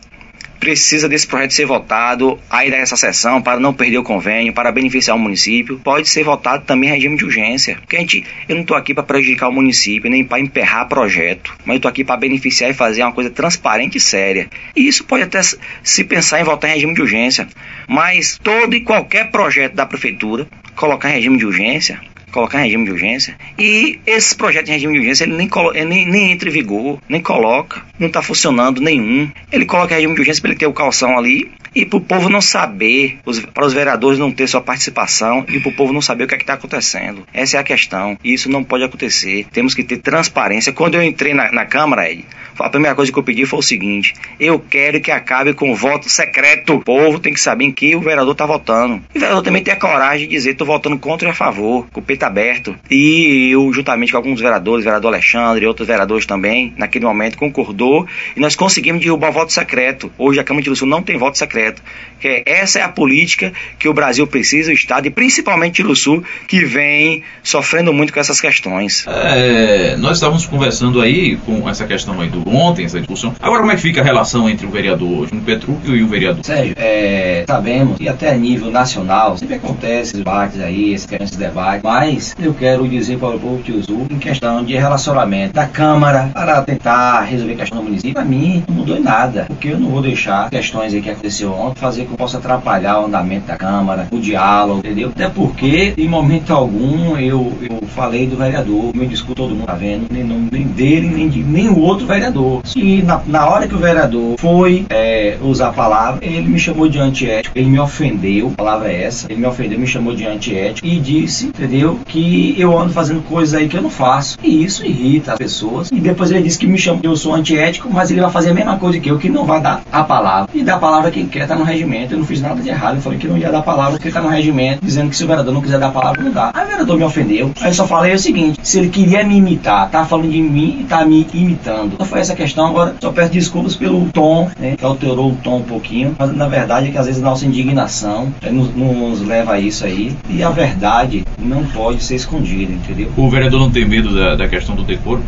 precisa 0.58 1.08
desse 1.08 1.26
projeto 1.26 1.52
ser 1.52 1.66
votado 1.66 2.38
aí 2.50 2.70
dessa 2.70 2.96
sessão 2.96 3.40
para 3.40 3.60
não 3.60 3.72
perder 3.72 3.98
o 3.98 4.02
convênio, 4.02 4.52
para 4.52 4.72
beneficiar 4.72 5.16
o 5.16 5.20
município, 5.20 5.78
pode 5.82 6.08
ser 6.08 6.24
votado 6.24 6.64
também 6.64 6.90
em 6.90 6.92
regime 6.92 7.16
de 7.16 7.24
urgência. 7.24 7.76
Porque 7.76 7.96
a 7.96 8.00
gente, 8.00 8.24
eu 8.48 8.54
não 8.54 8.62
estou 8.62 8.76
aqui 8.76 8.94
para 8.94 9.02
prejudicar 9.02 9.48
o 9.48 9.52
município, 9.52 10.10
nem 10.10 10.24
para 10.24 10.40
emperrar 10.40 10.88
projeto, 10.88 11.54
mas 11.64 11.74
eu 11.74 11.76
estou 11.76 11.88
aqui 11.88 12.04
para 12.04 12.16
beneficiar 12.16 12.70
e 12.70 12.74
fazer 12.74 13.02
uma 13.02 13.12
coisa 13.12 13.30
transparente 13.30 13.98
e 13.98 14.00
séria. 14.00 14.48
E 14.74 14.86
isso 14.86 15.04
pode 15.04 15.22
até 15.22 15.40
se 15.82 16.04
pensar 16.04 16.40
em 16.40 16.44
votar 16.44 16.70
em 16.70 16.74
regime 16.74 16.94
de 16.94 17.02
urgência. 17.02 17.48
Mas 17.88 18.38
todo 18.42 18.74
e 18.74 18.80
qualquer 18.80 19.30
projeto 19.30 19.74
da 19.74 19.86
prefeitura, 19.86 20.46
colocar 20.74 21.10
em 21.10 21.14
regime 21.14 21.38
de 21.38 21.46
urgência, 21.46 22.00
colocar 22.32 22.60
em 22.60 22.64
regime 22.64 22.84
de 22.84 22.92
urgência. 22.92 23.36
E 23.58 23.98
esse 24.06 24.34
projeto 24.34 24.68
em 24.68 24.72
regime 24.72 24.94
de 24.94 24.98
urgência, 25.00 25.24
ele 25.24 25.36
nem, 25.36 25.48
ele 25.74 25.84
nem, 25.84 26.06
nem 26.06 26.32
entra 26.32 26.48
em 26.48 26.52
vigor, 26.52 26.98
nem 27.08 27.20
coloca, 27.20 27.82
não 27.98 28.08
está 28.08 28.22
funcionando 28.22 28.80
nenhum. 28.80 29.30
Ele 29.50 29.64
coloca 29.64 29.92
em 29.92 29.96
regime 29.96 30.14
de 30.14 30.20
urgência 30.20 30.40
para 30.40 30.50
ele 30.50 30.58
ter 30.58 30.66
o 30.66 30.72
calção 30.72 31.16
ali 31.18 31.50
e 31.74 31.84
para 31.84 31.98
o 31.98 32.00
povo 32.00 32.30
não 32.30 32.40
saber, 32.40 33.18
para 33.52 33.66
os 33.66 33.72
vereadores 33.74 34.18
não 34.18 34.32
ter 34.32 34.48
sua 34.48 34.62
participação 34.62 35.44
e 35.46 35.60
para 35.60 35.68
o 35.68 35.74
povo 35.74 35.92
não 35.92 36.00
saber 36.00 36.24
o 36.24 36.26
que 36.26 36.34
é 36.34 36.38
está 36.38 36.54
acontecendo. 36.54 37.26
Essa 37.34 37.58
é 37.58 37.60
a 37.60 37.64
questão. 37.64 38.16
E 38.24 38.32
isso 38.32 38.50
não 38.50 38.64
pode 38.64 38.84
acontecer. 38.84 39.46
Temos 39.52 39.74
que 39.74 39.84
ter 39.84 39.98
transparência. 39.98 40.72
Quando 40.72 40.94
eu 40.94 41.02
entrei 41.02 41.34
na, 41.34 41.52
na 41.52 41.66
Câmara, 41.66 42.10
Ed, 42.10 42.24
a 42.58 42.70
primeira 42.70 42.94
coisa 42.94 43.12
que 43.12 43.18
eu 43.18 43.22
pedi 43.22 43.44
foi 43.44 43.58
o 43.58 43.62
seguinte: 43.62 44.14
eu 44.40 44.58
quero 44.58 45.00
que 45.00 45.10
acabe 45.10 45.52
com 45.52 45.70
o 45.70 45.76
voto 45.76 46.08
secreto. 46.08 46.74
O 46.74 46.80
povo 46.80 47.18
tem 47.18 47.34
que 47.34 47.40
saber 47.40 47.64
em 47.64 47.72
que 47.72 47.94
o 47.94 48.00
vereador 48.00 48.32
está 48.32 48.46
votando. 48.46 49.02
E 49.14 49.18
o 49.18 49.20
vereador 49.20 49.42
também 49.42 49.62
tem 49.62 49.74
a 49.74 49.76
coragem 49.76 50.26
de 50.26 50.34
dizer: 50.34 50.52
estou 50.52 50.66
votando 50.66 50.98
contra 50.98 51.28
ou 51.28 51.32
a 51.32 51.34
favor, 51.34 51.86
o 51.94 52.00
peito 52.00 52.24
aberto. 52.26 52.74
E 52.90 53.50
eu, 53.52 53.72
juntamente 53.72 54.12
com 54.12 54.18
alguns 54.18 54.40
vereadores, 54.40 54.82
o 54.82 54.84
vereador 54.84 55.12
Alexandre 55.12 55.64
e 55.64 55.68
outros 55.68 55.86
vereadores 55.86 56.26
também, 56.26 56.72
naquele 56.76 57.04
momento 57.04 57.38
concordou 57.38 58.06
e 58.36 58.40
nós 58.40 58.56
conseguimos 58.56 59.02
derrubar 59.02 59.30
o 59.30 59.32
voto 59.32 59.52
secreto. 59.52 60.10
Hoje 60.18 60.40
a 60.40 60.44
Câmara 60.44 60.64
de 60.64 60.76
Sul 60.76 60.88
não 60.88 61.02
tem 61.02 61.16
voto 61.16 61.38
secreto. 61.38 61.82
Que 62.20 62.42
essa 62.46 62.78
é 62.78 62.82
a 62.82 62.88
política 62.88 63.52
que 63.78 63.88
o 63.88 63.94
Brasil 63.94 64.26
precisa, 64.26 64.70
o 64.70 64.74
Estado, 64.74 65.06
e 65.06 65.10
principalmente 65.10 65.82
o 65.82 65.94
Sul, 65.94 66.24
que 66.48 66.64
vem 66.64 67.22
sofrendo 67.42 67.92
muito 67.92 68.12
com 68.12 68.20
essas 68.20 68.40
questões. 68.40 69.04
É, 69.06 69.96
nós 69.96 70.16
estávamos 70.16 70.46
conversando 70.46 71.00
aí 71.00 71.36
com 71.36 71.68
essa 71.68 71.86
questão 71.86 72.20
aí 72.20 72.28
do 72.28 72.48
ontem, 72.48 72.84
essa 72.84 72.98
discussão. 72.98 73.34
Agora, 73.40 73.60
como 73.60 73.72
é 73.72 73.76
que 73.76 73.82
fica 73.82 74.00
a 74.00 74.04
relação 74.04 74.48
entre 74.48 74.66
o 74.66 74.70
vereador 74.70 75.28
Júnior 75.28 75.44
Petrúquio 75.44 75.96
e 75.96 76.02
o 76.02 76.08
vereador? 76.08 76.44
Sérgio, 76.44 76.74
é, 76.78 77.44
sabemos 77.46 77.98
que 77.98 78.08
até 78.08 78.30
a 78.30 78.36
nível 78.36 78.70
nacional 78.70 79.36
sempre 79.36 79.56
acontece 79.56 79.96
esses 80.06 80.12
debates 80.12 80.60
aí, 80.60 80.94
esses 80.94 81.36
debates, 81.36 81.82
mas 81.82 82.05
eu 82.38 82.54
quero 82.54 82.86
dizer 82.88 83.18
para 83.18 83.34
o 83.34 83.40
povo 83.40 83.62
de 83.62 83.72
Uzu 83.72 84.06
em 84.10 84.18
questão 84.18 84.64
de 84.64 84.76
relacionamento 84.76 85.54
da 85.54 85.66
Câmara 85.66 86.30
para 86.32 86.62
tentar 86.62 87.22
resolver 87.22 87.54
a 87.54 87.56
questão 87.56 87.78
do 87.78 87.84
município, 87.84 88.14
para 88.14 88.24
mim 88.24 88.62
não 88.68 88.76
mudou 88.76 88.96
em 88.96 89.02
nada, 89.02 89.46
porque 89.48 89.68
eu 89.68 89.78
não 89.78 89.90
vou 89.90 90.00
deixar 90.00 90.48
questões 90.50 90.94
aí 90.94 91.02
que 91.02 91.10
aconteceu 91.10 91.52
ontem 91.52 91.80
fazer 91.80 92.04
que 92.04 92.16
possa 92.16 92.38
atrapalhar 92.38 93.00
o 93.00 93.06
andamento 93.06 93.46
da 93.46 93.56
Câmara, 93.56 94.06
o 94.12 94.20
diálogo, 94.20 94.78
entendeu? 94.78 95.08
Até 95.08 95.28
porque, 95.28 95.94
em 95.96 96.08
momento 96.08 96.52
algum, 96.52 97.16
eu, 97.16 97.52
eu 97.60 97.86
falei 97.88 98.26
do 98.26 98.36
vereador, 98.36 98.94
meu 98.94 99.06
discurso 99.06 99.34
todo 99.34 99.54
mundo 99.54 99.66
tá 99.66 99.74
vendo, 99.74 100.06
nem, 100.10 100.22
nem 100.24 100.62
dele, 100.62 101.08
nem, 101.08 101.28
de, 101.28 101.42
o 101.68 101.80
outro 101.80 102.06
vereador. 102.06 102.62
E 102.76 103.02
na, 103.02 103.20
na 103.26 103.48
hora 103.48 103.66
que 103.66 103.74
o 103.74 103.78
vereador 103.78 104.36
foi 104.38 104.86
é, 104.88 105.36
usar 105.40 105.68
a 105.68 105.72
palavra, 105.72 106.24
ele 106.24 106.48
me 106.48 106.58
chamou 106.58 106.88
de 106.88 106.98
antiético, 106.98 107.58
ele 107.58 107.68
me 107.68 107.78
ofendeu, 107.78 108.48
a 108.48 108.56
palavra 108.56 108.92
é 108.92 109.02
essa, 109.02 109.30
ele 109.30 109.40
me 109.40 109.46
ofendeu, 109.46 109.78
me 109.78 109.86
chamou 109.86 110.14
de 110.14 110.24
antiético 110.24 110.86
e 110.86 110.98
disse, 110.98 111.46
entendeu, 111.46 111.95
que 112.04 112.54
eu 112.58 112.76
ando 112.78 112.92
fazendo 112.92 113.22
coisas 113.22 113.54
aí 113.54 113.68
que 113.68 113.76
eu 113.76 113.82
não 113.82 113.90
faço. 113.90 114.38
E 114.42 114.64
isso 114.64 114.84
irrita 114.84 115.32
as 115.32 115.38
pessoas. 115.38 115.90
E 115.90 116.00
depois 116.00 116.30
ele 116.30 116.42
disse 116.42 116.58
que 116.58 116.66
me 116.66 116.78
chamou, 116.78 117.00
eu 117.02 117.16
sou 117.16 117.34
antiético, 117.34 117.88
mas 117.90 118.10
ele 118.10 118.20
vai 118.20 118.30
fazer 118.30 118.50
a 118.50 118.54
mesma 118.54 118.76
coisa 118.76 118.98
que 119.00 119.10
eu, 119.10 119.18
que 119.18 119.28
não 119.28 119.44
vai 119.44 119.60
dar 119.60 119.82
a 119.90 120.02
palavra. 120.02 120.48
E 120.54 120.62
dar 120.62 120.76
a 120.76 120.78
palavra 120.78 121.10
quem 121.10 121.26
quer, 121.26 121.46
tá 121.46 121.54
no 121.54 121.64
regimento, 121.64 122.14
eu 122.14 122.18
não 122.18 122.26
fiz 122.26 122.40
nada 122.40 122.60
de 122.60 122.68
errado. 122.68 122.96
Eu 122.96 123.02
falei 123.02 123.18
que 123.18 123.26
não 123.26 123.36
ia 123.36 123.50
dar 123.50 123.62
palavra 123.62 123.92
porque 123.92 124.10
tá 124.10 124.20
no 124.20 124.28
regimento, 124.28 124.84
dizendo 124.84 125.10
que 125.10 125.16
se 125.16 125.24
o 125.24 125.26
vereador 125.26 125.52
não 125.52 125.60
quiser 125.60 125.78
dar 125.78 125.90
palavra, 125.90 126.22
não 126.22 126.32
dá. 126.32 126.50
Aí 126.54 126.64
o 126.64 126.68
vereador 126.68 126.96
me 126.96 127.04
ofendeu. 127.04 127.52
Aí 127.60 127.70
eu 127.70 127.74
só 127.74 127.86
falei 127.86 128.14
o 128.14 128.18
seguinte: 128.18 128.58
se 128.62 128.78
ele 128.78 128.88
queria 128.88 129.24
me 129.24 129.36
imitar, 129.36 129.90
tá 129.90 130.04
falando 130.04 130.30
de 130.30 130.40
mim 130.40 130.78
e 130.80 130.84
tá 130.84 131.04
me 131.04 131.26
imitando. 131.32 131.92
Então 131.94 132.06
foi 132.06 132.20
essa 132.20 132.34
questão. 132.34 132.66
Agora 132.66 132.94
só 133.00 133.12
peço 133.12 133.32
desculpas 133.32 133.76
pelo 133.76 134.06
tom, 134.10 134.50
né, 134.58 134.76
que 134.76 134.84
alterou 134.84 135.36
tom 135.42 135.58
um 135.58 135.62
pouquinho, 135.62 136.14
mas 136.18 136.34
na 136.34 136.48
verdade 136.48 136.88
é 136.88 136.90
que 136.90 136.98
às 136.98 137.06
vezes 137.06 137.22
a 137.22 137.24
nossa 137.24 137.46
indignação 137.46 138.32
é, 138.42 138.50
nos, 138.50 138.74
nos, 138.74 139.20
leva 139.20 139.52
a 139.52 139.60
isso 139.60 139.84
aí 139.84 140.16
e 140.28 140.42
a 140.42 140.50
verdade 140.50 141.24
não 141.38 141.64
pode 141.64 141.85
ser 141.94 142.16
escondida, 142.16 142.72
entendeu? 142.72 143.10
O 143.16 143.28
vereador 143.28 143.60
não 143.60 143.70
tem 143.70 143.84
medo 143.84 144.14
da, 144.14 144.34
da 144.34 144.48
questão 144.48 144.74
do 144.74 144.82
decoro, 144.82 145.22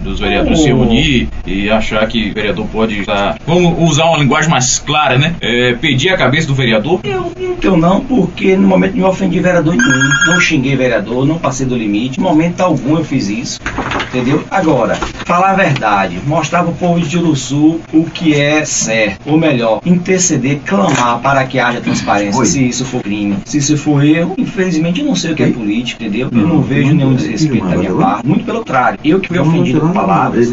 dos 0.00 0.20
vereadores 0.20 0.60
oh. 0.60 0.62
se 0.62 0.72
unir 0.72 1.28
e 1.46 1.70
achar 1.70 2.06
que 2.06 2.30
o 2.30 2.34
vereador 2.34 2.66
pode 2.66 3.00
estar, 3.00 3.38
vamos 3.46 3.74
usar 3.90 4.06
uma 4.06 4.18
linguagem 4.18 4.50
mais 4.50 4.78
clara, 4.78 5.18
né? 5.18 5.36
É, 5.40 5.74
pedir 5.74 6.10
a 6.10 6.16
cabeça 6.16 6.46
do 6.46 6.54
vereador? 6.54 7.00
Eu 7.04 7.32
não 7.38 7.56
tenho 7.56 7.76
não, 7.76 8.00
porque 8.00 8.56
no 8.56 8.68
momento 8.68 8.96
não 8.96 9.08
ofendi 9.08 9.40
vereador 9.40 9.74
nenhum, 9.74 10.08
não 10.26 10.40
xinguei 10.40 10.76
vereador, 10.76 11.26
não 11.26 11.38
passei 11.38 11.66
do 11.66 11.76
limite, 11.76 12.20
no 12.20 12.26
momento 12.26 12.60
algum 12.60 12.98
eu 12.98 13.04
fiz 13.04 13.28
isso, 13.28 13.60
entendeu? 14.14 14.44
Agora, 14.50 14.94
falar 15.24 15.50
a 15.50 15.54
verdade, 15.54 16.20
mostrar 16.26 16.62
para 16.62 16.70
o 16.70 16.74
povo 16.74 17.00
de 17.00 17.08
Juruçu 17.08 17.80
o 17.92 18.04
que 18.04 18.34
é 18.34 18.64
certo, 18.64 19.20
ou 19.26 19.36
melhor, 19.36 19.80
interceder, 19.84 20.60
clamar 20.64 21.18
para 21.20 21.44
que 21.44 21.58
haja 21.58 21.80
transparência, 21.80 22.38
Oi. 22.38 22.46
se 22.46 22.68
isso 22.68 22.84
for 22.84 23.02
crime. 23.02 23.36
Se 23.44 23.58
isso 23.58 23.76
for 23.76 24.04
erro, 24.04 24.34
infelizmente 24.38 25.00
eu 25.00 25.06
não 25.06 25.16
sei 25.16 25.32
o 25.32 25.34
que 25.34 25.42
é 25.42 25.50
política, 25.50 26.04
entendeu? 26.04 26.28
Eu 26.32 26.46
não, 26.46 26.62
vejo 26.62 26.94
nenhum 26.94 27.14
desrespeito 27.14 27.66
da 27.66 27.76
minha 27.76 27.92
parte, 27.92 28.26
muito 28.26 28.44
pelo 28.44 28.58
contrário. 28.58 28.98
Eu 29.04 29.20
que 29.20 29.28
fui 29.28 29.38
ofendido 29.38 29.80
com 29.80 29.92
palavras, 29.92 30.48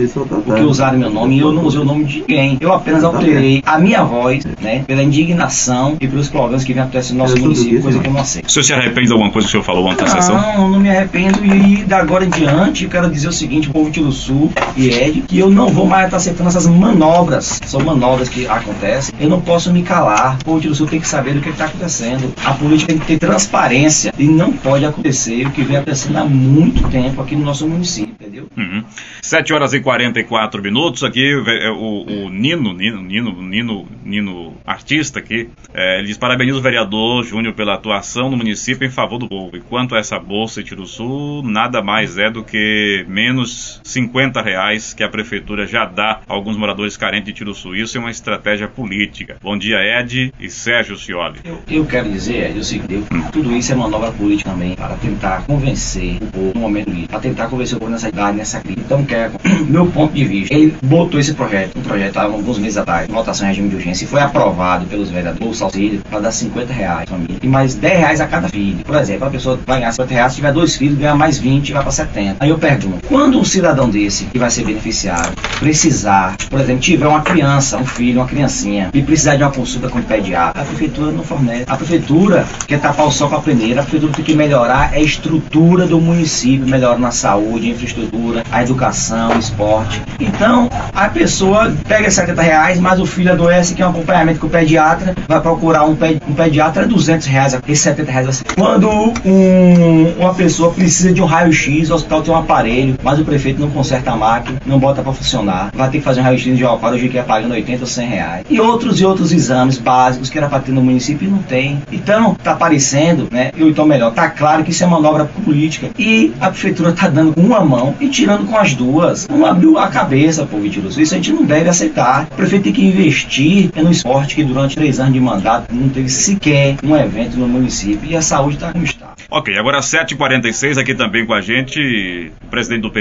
porque 0.46 0.62
usaram 0.62 0.98
meu 0.98 1.10
nome 1.10 1.38
e 1.38 1.40
eu 1.40 1.52
não 1.52 1.64
usei 1.64 1.82
o 1.82 1.86
nome 1.86 2.06
de 2.06 2.22
ninguém. 2.22 2.58
Eu 2.60 2.74
apenas 2.74 3.04
alterei 3.04 3.62
a 3.66 3.78
minha 3.78 4.04
voz, 4.04 4.46
né, 4.60 4.84
pela 4.88 5.04
indignação 5.04 5.98
e 6.00 6.08
pelos 6.08 6.30
problemas 6.30 6.64
que 6.64 6.74
vem 6.74 6.82
acontecendo 6.82 7.18
no 7.18 7.24
nosso 7.24 7.40
município, 7.40 7.82
coisa 7.82 8.00
que 8.00 8.08
eu 8.08 8.14
não 8.14 8.22
aceito. 8.22 8.48
O 8.48 8.52
senhor 8.52 8.64
se 8.64 8.74
arrepende 8.74 9.08
de 9.08 9.14
alguma 9.14 9.32
coisa 9.32 9.48
que 9.48 9.50
o 9.50 9.52
senhor 9.52 9.64
falou 9.64 9.86
ontem 9.86 10.04
na 10.04 10.10
sessão? 10.10 10.36
Não, 10.36 10.70
não 10.70 10.80
me 10.80 10.90
arrependo 10.90 11.46
e 11.46 11.84
da 11.84 12.02
agora 12.02 12.26
em 12.26 12.30
diante 12.30 12.84
eu 12.84 12.90
quero 12.90 13.10
dizer 13.10 13.28
o 13.28 13.34
seguinte, 13.34 13.51
o 13.60 13.74
povo 13.74 13.92
Tiro 13.92 14.12
Sul 14.12 14.52
e 14.76 14.90
Ed, 14.90 15.22
que 15.22 15.40
eu 15.40 15.50
não 15.50 15.70
vou 15.70 15.86
mais 15.86 16.06
estar 16.06 16.18
aceitando 16.18 16.50
essas 16.50 16.68
manobras, 16.68 17.60
são 17.66 17.82
manobras 17.82 18.30
que 18.30 18.48
acontecem, 18.48 19.14
eu 19.20 19.30
não 19.30 19.42
posso 19.42 19.72
me 19.72 19.84
calar, 19.84 20.38
o 20.42 20.46
povo 20.46 20.62
Tiro 20.62 20.76
Sul 20.76 20.88
tem 20.88 21.00
que 21.00 21.08
saber 21.08 21.34
do 21.34 21.42
que 21.42 21.50
está 21.50 21.66
acontecendo, 21.66 22.34
a 22.46 22.54
política 22.54 22.94
tem 22.94 23.00
que 23.00 23.06
ter 23.06 23.20
transparência 23.20 24.14
e 24.18 24.26
não 24.26 24.52
pode 24.52 24.86
acontecer 24.86 25.46
o 25.46 25.52
que 25.52 25.64
vem 25.64 25.78
acontecendo 25.78 26.18
há 26.18 26.26
muito 26.26 26.88
tempo 26.90 27.22
aqui 27.22 27.36
no 27.36 27.44
nosso 27.44 27.68
município, 27.68 28.14
entendeu? 28.20 28.48
Uhum. 28.58 28.84
7 29.22 29.54
horas 29.54 29.74
e 29.74 29.80
44 29.80 30.62
minutos 30.62 31.04
aqui, 31.04 31.34
o, 31.36 32.26
o 32.26 32.30
Nino, 32.30 32.74
Nino, 32.74 33.02
Nino, 33.02 33.42
Nino, 33.42 33.88
Nino, 34.04 34.54
artista 34.66 35.20
aqui, 35.20 35.50
é, 35.74 36.00
ele 36.00 36.08
diz, 36.08 36.18
parabeniza 36.18 36.58
o 36.58 36.62
vereador 36.62 37.24
Júnior 37.24 37.54
pela 37.54 37.76
atuação 37.76 38.30
no 38.30 38.38
município 38.38 38.88
em 38.88 38.92
favor 38.92 39.18
do 39.18 39.28
povo, 39.28 39.56
e 39.56 39.62
quanto 39.62 39.96
a 39.96 40.00
essa 40.00 40.20
bolsa 40.20 40.64
de 40.64 40.72
Sul, 40.88 41.44
nada 41.44 41.82
mais 41.82 42.18
é 42.18 42.30
do 42.30 42.44
que 42.44 43.06
menos 43.08 43.41
50 43.46 44.42
reais 44.42 44.94
que 44.94 45.04
a 45.04 45.10
prefeitura 45.10 45.66
já 45.66 45.86
dá 45.86 46.22
a 46.28 46.34
alguns 46.34 46.58
moradores 46.58 46.98
carentes 46.98 47.26
de 47.26 47.34
Tiro. 47.34 47.52
Isso 47.76 47.98
é 47.98 48.00
uma 48.00 48.12
estratégia 48.12 48.68
política. 48.68 49.38
Bom 49.42 49.58
dia, 49.58 49.78
Ed 50.00 50.34
e 50.40 50.50
Sérgio 50.50 50.98
Cioli. 50.98 51.40
Eu, 51.44 51.62
eu 51.70 51.86
quero 51.86 52.10
dizer, 52.10 52.52
Ed, 52.52 52.60
o 52.60 52.64
seguinte, 52.64 53.06
hum. 53.12 53.24
tudo 53.32 53.56
isso 53.56 53.72
é 53.72 53.76
manobra 53.76 54.12
política 54.12 54.50
também, 54.50 54.76
para 54.76 54.96
tentar 54.96 55.44
convencer 55.46 56.18
o 56.22 56.26
povo 56.28 56.52
no 56.56 56.62
momento 56.62 56.92
para 57.08 57.20
tentar 57.20 57.48
convencer 57.48 57.78
o 57.78 57.80
povo 57.80 57.92
nessa 57.92 58.10
idade, 58.10 58.38
nessa 58.38 58.60
crise. 58.60 58.80
Então, 58.80 59.04
quero, 59.04 59.34
meu 59.68 59.86
ponto 59.88 60.14
de 60.14 60.24
vista, 60.24 60.54
ele 60.54 60.76
botou 60.84 61.20
esse 61.20 61.34
projeto, 61.34 61.78
um 61.78 61.82
projeto 61.82 62.18
há 62.18 62.24
alguns 62.24 62.58
meses 62.58 62.78
atrás, 62.78 63.08
votação 63.08 63.46
em 63.46 63.50
regime 63.50 63.70
de 63.70 63.76
urgência, 63.76 64.06
e 64.06 64.08
foi 64.08 64.22
aprovado 64.22 64.86
pelos 64.86 65.10
vereadores, 65.10 65.60
o 65.60 65.64
auxílio, 65.64 66.02
para 66.10 66.20
dar 66.20 66.32
50 66.32 66.74
reais 66.74 67.10
família, 67.10 67.38
e 67.42 67.48
mais 67.48 67.76
10 67.76 68.00
reais 68.00 68.22
a 68.22 68.28
cada 68.28 68.48
filho. 68.50 68.84
Por 68.84 68.96
exemplo, 68.96 69.28
a 69.28 69.30
pessoa 69.30 69.60
vai 69.66 69.80
ganhar 69.80 69.92
50 69.92 70.14
reais, 70.14 70.32
se 70.32 70.38
tiver 70.38 70.54
dois 70.54 70.76
filhos, 70.76 70.98
ganha 70.98 71.16
mais 71.16 71.38
20 71.38 71.70
e 71.70 71.74
vai 71.74 71.82
para 71.82 71.92
70. 71.92 72.38
Aí 72.40 72.50
eu 72.50 72.58
pergunto, 72.58 73.08
quando 73.08 73.31
um 73.40 73.46
cidadão 73.46 73.90
desse 73.90 74.26
que 74.26 74.40
vai 74.40 74.50
ser 74.50 74.66
beneficiário 74.66 75.34
precisar, 75.62 76.36
por 76.50 76.60
exemplo, 76.60 76.82
tiver 76.82 77.06
uma 77.06 77.22
criança, 77.22 77.78
um 77.78 77.86
filho, 77.86 78.20
uma 78.20 78.28
criancinha, 78.28 78.90
e 78.92 79.02
precisar 79.04 79.36
de 79.36 79.44
uma 79.44 79.52
consulta 79.52 79.90
com 79.90 80.00
o 80.00 80.04
pediatra, 80.04 80.64
a 80.64 80.66
prefeitura 80.66 81.12
não 81.12 81.24
fornece. 81.24 81.66
A 81.68 81.78
prefeitura 81.78 82.48
quer 82.66 82.80
tapar 82.80 83.06
o 83.06 83.12
sol 83.12 83.30
com 83.30 83.36
a 83.36 83.42
peneira, 83.42 83.82
a 83.82 83.84
prefeitura 83.84 84.12
tem 84.12 84.26
que 84.26 84.34
melhorar 84.34 84.90
a 84.92 85.00
estrutura 85.00 85.86
do 85.86 86.02
município, 86.02 86.68
melhorando 86.68 87.06
a 87.06 87.12
saúde, 87.12 87.68
a 87.68 87.74
infraestrutura, 87.74 88.44
a 88.52 88.64
educação, 88.64 89.36
o 89.36 89.40
esporte. 89.40 90.02
Então, 90.20 90.68
a 90.96 91.08
pessoa 91.10 91.72
pega 91.88 92.10
70 92.10 92.42
reais, 92.42 92.80
mas 92.80 93.00
o 93.00 93.06
filho 93.06 93.32
adoece, 93.32 93.76
quer 93.76 93.86
um 93.86 93.92
acompanhamento 93.92 94.40
com 94.40 94.48
o 94.48 94.50
pediatra, 94.50 95.16
vai 95.28 95.40
procurar 95.42 95.86
um, 95.86 95.92
um 95.92 96.34
pediatra, 96.34 96.84
é 96.84 96.88
200 96.88 97.28
reais, 97.28 97.54
esses 97.68 97.84
70 97.84 98.12
reais. 98.12 98.44
Quando 98.58 98.90
um, 98.90 100.14
uma 100.18 100.34
pessoa 100.34 100.74
precisa 100.74 101.14
de 101.14 101.22
um 101.22 101.26
raio-x, 101.26 101.92
o 101.92 101.94
hospital 101.94 102.24
tem 102.24 102.34
um 102.34 102.38
aparelho, 102.38 102.96
mas 103.04 103.20
o 103.22 103.26
prefeito 103.26 103.62
não 103.62 103.70
conserta 103.70 104.12
a 104.12 104.16
máquina, 104.16 104.60
não 104.66 104.80
bota 104.80 105.02
para 105.02 105.14
funcionar, 105.14 105.72
vai 105.74 105.90
ter 105.90 106.00
que 106.00 106.04
fazer 106.04 106.22
um 106.22 106.24
raio-x 106.24 106.58
de 106.58 106.64
Alparo, 106.64 106.96
hoje 106.96 107.10
que 107.10 107.18
é 107.18 107.24
pagando 107.24 107.54
80 107.54 107.82
ou 107.82 107.88
100 107.88 108.08
reais. 108.08 108.46
E 108.50 108.60
outros 108.60 109.00
e 109.00 109.06
outros 109.06 109.32
exames 109.32 109.78
básicos 109.78 110.30
que 110.30 110.38
era 110.38 110.48
para 110.48 110.60
ter 110.60 110.72
no 110.72 110.82
município 110.82 111.28
e 111.28 111.32
não 111.32 111.42
tem. 111.42 111.82
Então, 111.92 112.36
tá 112.36 112.52
aparecendo, 112.52 113.28
né? 113.32 113.52
Ou 113.60 113.70
então 113.70 113.86
melhor, 113.86 114.14
tá 114.14 114.30
claro 114.30 114.64
que 114.64 114.72
isso 114.72 114.84
é 114.84 114.88
manobra 114.88 115.26
política. 115.26 115.90
E 115.98 116.34
a 116.40 116.50
prefeitura 116.50 116.92
tá 116.92 117.08
dando 117.08 117.34
com 117.34 117.42
uma 117.42 117.64
mão 117.64 117.96
e 118.00 118.10
tirando 118.10 118.46
com 118.48 118.58
as 118.58 118.74
duas. 118.74 119.28
Não 119.28 119.46
abriu 119.46 119.78
a 119.78 119.88
cabeça, 119.88 120.46
povo 120.46 120.68
de 120.68 120.80
Isso 121.02 121.14
a 121.14 121.18
gente 121.18 121.32
não 121.32 121.44
deve 121.44 121.70
aceitar. 121.70 122.28
O 122.32 122.36
prefeito 122.36 122.64
tem 122.64 122.74
que 122.74 122.86
investir 122.86 123.72
no 123.76 123.92
esporte 123.92 124.36
que 124.36 124.44
durante 124.44 124.76
três 124.76 125.00
anos 125.00 125.14
de 125.14 125.20
mandato 125.20 125.74
não 125.74 125.90
teve 125.90 126.10
sequer 126.10 126.76
um 126.84 126.96
evento 126.96 127.38
no 127.38 127.48
município. 127.48 128.10
E 128.10 128.16
a 128.16 128.22
saúde 128.22 128.56
está 128.56 128.72
no 128.74 128.84
estado. 128.84 129.12
Ok, 129.30 129.58
agora 129.58 129.80
7h46 129.80 130.78
aqui 130.78 130.94
também 130.94 131.26
com 131.26 131.34
a 131.34 131.40
gente, 131.40 132.32
o 132.44 132.48
presidente 132.48 132.82
do 132.82 132.92
PT, 132.92 133.01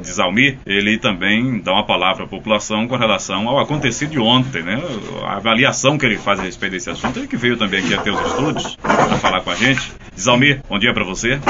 Desalmir, 0.00 0.58
ele 0.66 0.98
também 0.98 1.60
dá 1.60 1.72
uma 1.72 1.86
palavra 1.86 2.24
à 2.24 2.26
população 2.26 2.86
com 2.86 2.96
relação 2.96 3.48
ao 3.48 3.58
acontecido 3.58 4.10
de 4.10 4.18
ontem, 4.18 4.62
né? 4.62 4.80
A 5.24 5.36
avaliação 5.36 5.96
que 5.96 6.06
ele 6.06 6.18
faz 6.18 6.40
a 6.40 6.42
respeito 6.42 6.72
desse 6.72 6.90
assunto, 6.90 7.18
ele 7.18 7.26
que 7.26 7.36
veio 7.36 7.56
também 7.56 7.80
aqui 7.80 7.94
até 7.94 8.10
os 8.10 8.20
estúdios 8.20 8.76
para 8.76 9.16
falar 9.16 9.40
com 9.40 9.50
a 9.50 9.54
gente. 9.54 9.92
Desalmir, 10.16 10.60
bom 10.68 10.78
dia 10.78 10.94
para 10.94 11.04
você. 11.04 11.40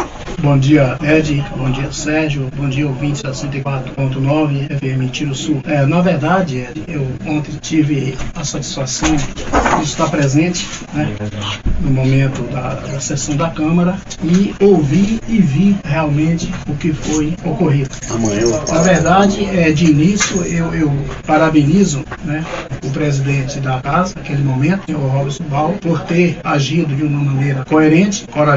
Bom 0.40 0.58
dia, 0.58 0.98
Ed. 1.02 1.44
Bom 1.56 1.70
dia, 1.70 1.92
Sérgio. 1.92 2.50
Bom 2.56 2.68
dia, 2.68 2.86
ouvinte 2.86 3.22
64.9 3.22 4.78
FM 4.78 5.10
Tiro 5.10 5.34
Sul. 5.34 5.60
É, 5.66 5.84
na 5.86 6.00
verdade, 6.00 6.58
Ed, 6.58 6.82
eu 6.88 7.06
ontem 7.26 7.52
tive 7.60 8.16
a 8.34 8.44
satisfação 8.44 9.14
de 9.16 9.84
estar 9.84 10.08
presente 10.10 10.66
né, 10.92 11.14
no 11.80 11.90
momento 11.90 12.42
da, 12.50 12.74
da 12.74 13.00
sessão 13.00 13.36
da 13.36 13.50
Câmara 13.50 13.96
e 14.22 14.54
ouvi 14.60 15.20
e 15.28 15.38
vi 15.38 15.76
realmente 15.84 16.52
o 16.66 16.74
que 16.74 16.92
foi 16.92 17.34
ocorrido. 17.44 17.90
Na 18.72 18.80
verdade, 18.82 19.44
é, 19.44 19.72
de 19.72 19.86
início, 19.86 20.42
eu, 20.42 20.74
eu 20.74 20.92
parabenizo 21.26 22.04
né, 22.24 22.44
o 22.82 22.90
presidente 22.90 23.60
da 23.60 23.80
casa, 23.80 24.14
naquele 24.16 24.42
momento, 24.42 24.90
o 24.92 25.08
Robson 25.08 25.44
Bal, 25.44 25.72
por 25.80 26.00
ter 26.00 26.38
agido 26.44 26.94
de 26.94 27.02
uma 27.02 27.22
maneira 27.22 27.64
coerente, 27.64 28.26
corajosa, 28.30 28.53